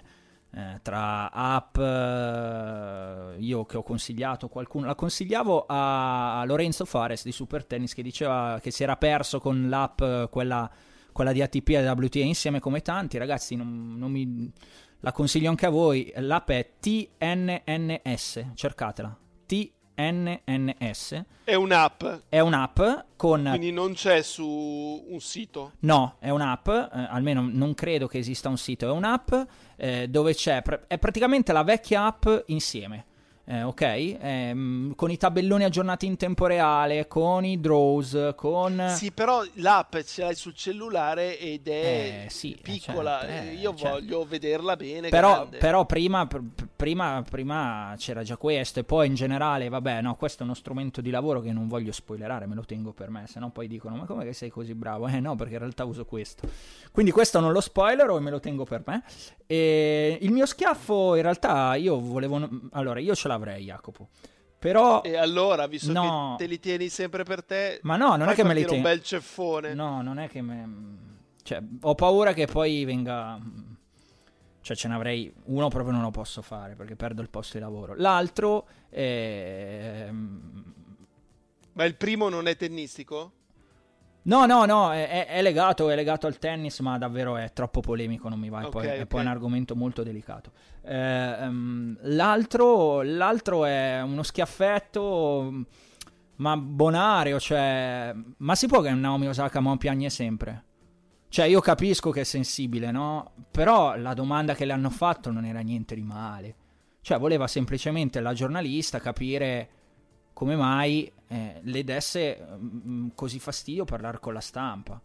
[0.53, 7.33] eh, tra app, eh, io che ho consigliato qualcuno, la consigliavo a, Lorenzo Fares di
[7.33, 10.71] Super Tennis che diceva che si era perso con l'app, quella,
[11.11, 14.53] quella di ATP e WTA insieme come tanti, ragazzi, non, non mi...
[15.01, 21.25] la consiglio anche a voi, l'app è TNNS, cercatela, TNNS NNS.
[21.45, 22.05] È un'app.
[22.29, 22.81] È un'app
[23.17, 23.47] con...
[23.49, 25.73] Quindi non c'è su un sito?
[25.81, 29.33] No, è un'app, eh, almeno non credo che esista un sito, è un'app
[29.77, 30.63] eh, dove c'è...
[30.87, 33.07] È praticamente la vecchia app insieme
[33.47, 33.81] eh, ok?
[33.83, 38.93] Eh, con i tabelloni aggiornati in tempo reale, con i draws, con...
[38.95, 43.75] Sì, però l'app ce l'hai sul cellulare ed è eh, sì, piccola, certo, eh, io
[43.75, 43.95] certo.
[43.95, 45.09] voglio vederla bene.
[45.11, 46.43] Però, però prima, pr-
[46.77, 51.01] prima, prima, c'era già questo e poi in generale, vabbè, no, questo è uno strumento
[51.01, 53.97] di lavoro che non voglio spoilerare, me lo tengo per me, se no poi dicono,
[53.97, 55.07] ma come che sei così bravo?
[55.07, 56.49] Eh no, perché in realtà uso questo.
[56.91, 59.03] Quindi questo non lo spoiler e me lo tengo per me.
[59.47, 62.49] E il mio schiaffo, in realtà, io volevo...
[62.73, 64.09] Allora, io ce l'avrei, Jacopo.
[64.59, 65.03] Però...
[65.03, 66.37] E allora, visto no.
[66.37, 67.81] che te li tieni sempre per te...
[67.83, 68.77] Ma no, non è che me li tieni...
[68.77, 69.75] un bel ceffone.
[69.75, 70.69] No, non è che me...
[71.43, 73.39] Cioè, ho paura che poi venga...
[74.65, 75.31] Cioè, ce n'avrei...
[75.45, 77.95] Uno proprio non lo posso fare, perché perdo il posto di lavoro.
[77.99, 78.67] L'altro...
[78.89, 80.09] È...
[81.73, 83.33] Ma il primo non è tennistico?
[84.23, 88.31] No, no, no, è, è, legato, è, legato, al tennis, ma davvero è troppo polemico,
[88.31, 88.99] non mi va, okay, poi, okay.
[89.01, 90.53] è poi un argomento molto delicato.
[90.81, 95.67] Eh, um, l'altro, l'altro, è uno schiaffetto,
[96.37, 98.15] ma bonario, cioè...
[98.39, 100.65] Ma si può che Naomi Osaka mo piagne sempre?
[101.35, 103.33] Cioè, io capisco che è sensibile, no?
[103.51, 106.55] Però la domanda che le hanno fatto non era niente di male.
[107.01, 109.69] Cioè, voleva semplicemente la giornalista capire
[110.33, 115.01] come mai eh, le desse mh, mm, così fastidio parlare con la stampa.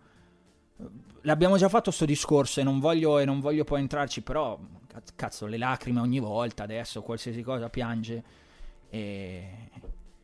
[1.22, 4.60] L'abbiamo già fatto questo discorso e non, voglio, e non voglio poi entrarci, però
[5.16, 8.24] cazzo, le lacrime ogni volta adesso, qualsiasi cosa piange.
[8.88, 9.72] E,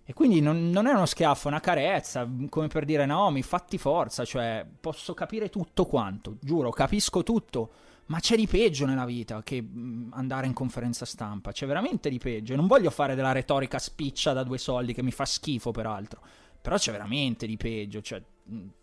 [0.05, 3.77] e quindi non, non, è uno schiaffo, è una carezza, come per dire Naomi, fatti
[3.77, 7.71] forza, cioè posso capire tutto quanto, giuro, capisco tutto
[8.07, 9.63] ma c'è di peggio nella vita che
[10.11, 11.51] andare in conferenza stampa.
[11.51, 12.53] C'è veramente di peggio.
[12.53, 16.21] E non voglio fare della retorica spiccia da due soldi, che mi fa schifo, peraltro.
[16.61, 18.01] Però c'è veramente di peggio.
[18.01, 18.21] Cioè,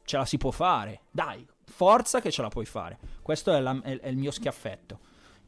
[0.04, 1.02] ce la si può fare.
[1.10, 2.98] Dai, forza che ce la puoi fare.
[3.22, 4.98] Questo è, la, è, è il mio schiaffetto.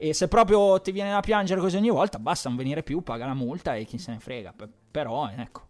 [0.04, 3.24] E se proprio ti viene da piangere così ogni volta, basta non venire più, paga
[3.24, 4.52] la multa e chi se ne frega.
[4.90, 5.66] Però, ecco,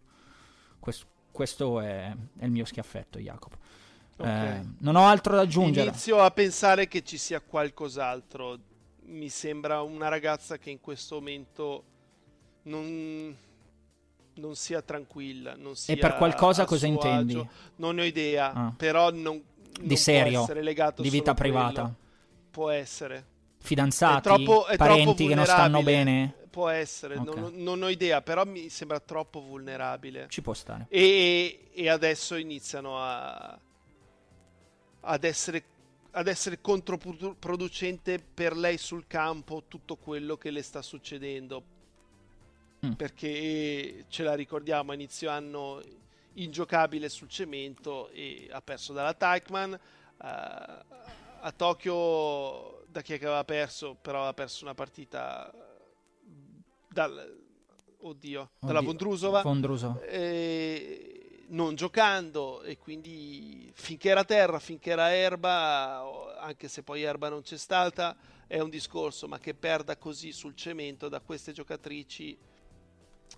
[0.80, 3.58] questo, questo è, è il mio schiaffetto, Jacopo.
[4.16, 4.58] Okay.
[4.58, 5.86] Eh, non ho altro da aggiungere.
[5.86, 8.58] Inizio a pensare che ci sia qualcos'altro.
[9.04, 11.84] Mi sembra una ragazza che in questo momento
[12.62, 13.36] non,
[14.34, 15.54] non sia tranquilla.
[15.54, 17.34] Non sia e per qualcosa cosa intendi?
[17.34, 17.48] Agio.
[17.76, 18.74] Non ho idea, ah.
[18.76, 19.42] però non, non
[19.80, 20.44] di serio,
[20.96, 21.94] di vita privata.
[22.50, 23.26] Può essere.
[23.66, 26.34] Fidanzati, è troppo, è parenti che non stanno bene.
[26.50, 27.40] Può essere, okay.
[27.40, 30.26] non, non, ho idea, però mi sembra troppo vulnerabile.
[30.28, 30.86] Ci può stare.
[30.88, 33.58] E, e adesso iniziano a
[35.04, 35.64] ad essere,
[36.12, 41.62] ad essere controproducente per lei sul campo tutto quello che le sta succedendo.
[42.84, 42.92] Mm.
[42.92, 45.82] Perché ce la ricordiamo, a inizio anno
[46.34, 49.72] ingiocabile sul cemento e ha perso dalla Teichmann.
[49.72, 49.76] Uh,
[51.46, 53.96] a Tokyo da chi è che aveva perso?
[54.00, 55.52] Però aveva perso una partita
[56.88, 57.10] dal,
[57.98, 58.50] oddio, oddio.
[58.60, 59.42] dalla Vondrusova.
[59.42, 60.00] Vondrusova.
[60.02, 67.28] E non giocando e quindi finché era terra, finché era erba, anche se poi erba
[67.28, 68.16] non c'è stata,
[68.46, 72.38] è un discorso, ma che perda così sul cemento da queste giocatrici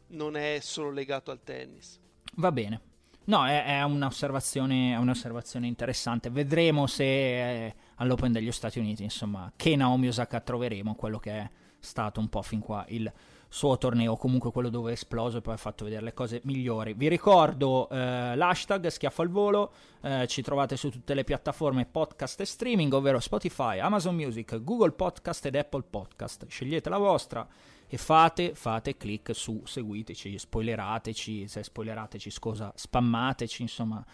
[0.09, 1.98] non è solo legato al tennis.
[2.34, 2.80] Va bene.
[3.27, 6.31] No, è, è, un'osservazione, è un'osservazione, interessante.
[6.31, 11.51] Vedremo se eh, all'Open degli Stati Uniti, insomma, che Naomi Osaka troveremo, quello che è
[11.79, 13.12] stato un po' fin qua il
[13.49, 16.95] suo torneo, comunque quello dove è esploso e poi ha fatto vedere le cose migliori.
[16.95, 19.72] Vi ricordo eh, l'hashtag schiaffo al volo,
[20.03, 24.93] eh, ci trovate su tutte le piattaforme podcast e streaming, ovvero Spotify, Amazon Music, Google
[24.93, 26.47] Podcast ed Apple Podcast.
[26.47, 27.47] Scegliete la vostra
[27.89, 34.05] e fate, fate click su seguiteci, spoilerateci, se spoilerateci scusa, spammateci, insomma,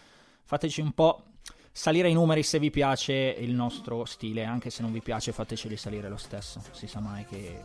[0.43, 1.23] fateci un po'
[1.71, 5.75] salire i numeri se vi piace il nostro stile, anche se non vi piace fateceli
[5.75, 7.61] salire lo stesso, si sa mai che,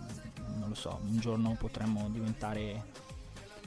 [0.57, 3.07] non lo so, un giorno potremmo diventare...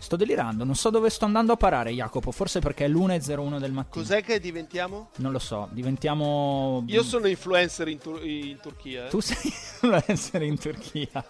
[0.02, 3.72] Sto delirando, non so dove sto andando a parare Jacopo, forse perché è l'1.01 del
[3.72, 4.04] mattino.
[4.04, 5.10] Cos'è che diventiamo?
[5.18, 6.84] Non lo so, diventiamo...
[6.88, 9.06] Io sono influencer in, Tur- in Turchia.
[9.06, 9.10] Eh?
[9.10, 11.24] Tu sei influencer in Turchia.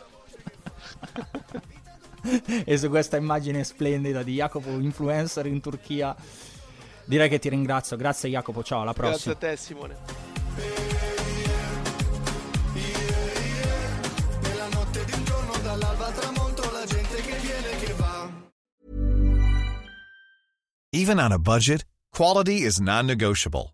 [2.65, 6.15] e su questa immagine splendida di Jacopo, influencer in Turchia,
[7.05, 7.97] direi che ti ringrazio.
[7.97, 9.36] Grazie Jacopo, ciao, alla prossima.
[9.36, 10.29] Grazie a te Simone.
[20.93, 23.73] Even on a budget, quality is non-negotiable.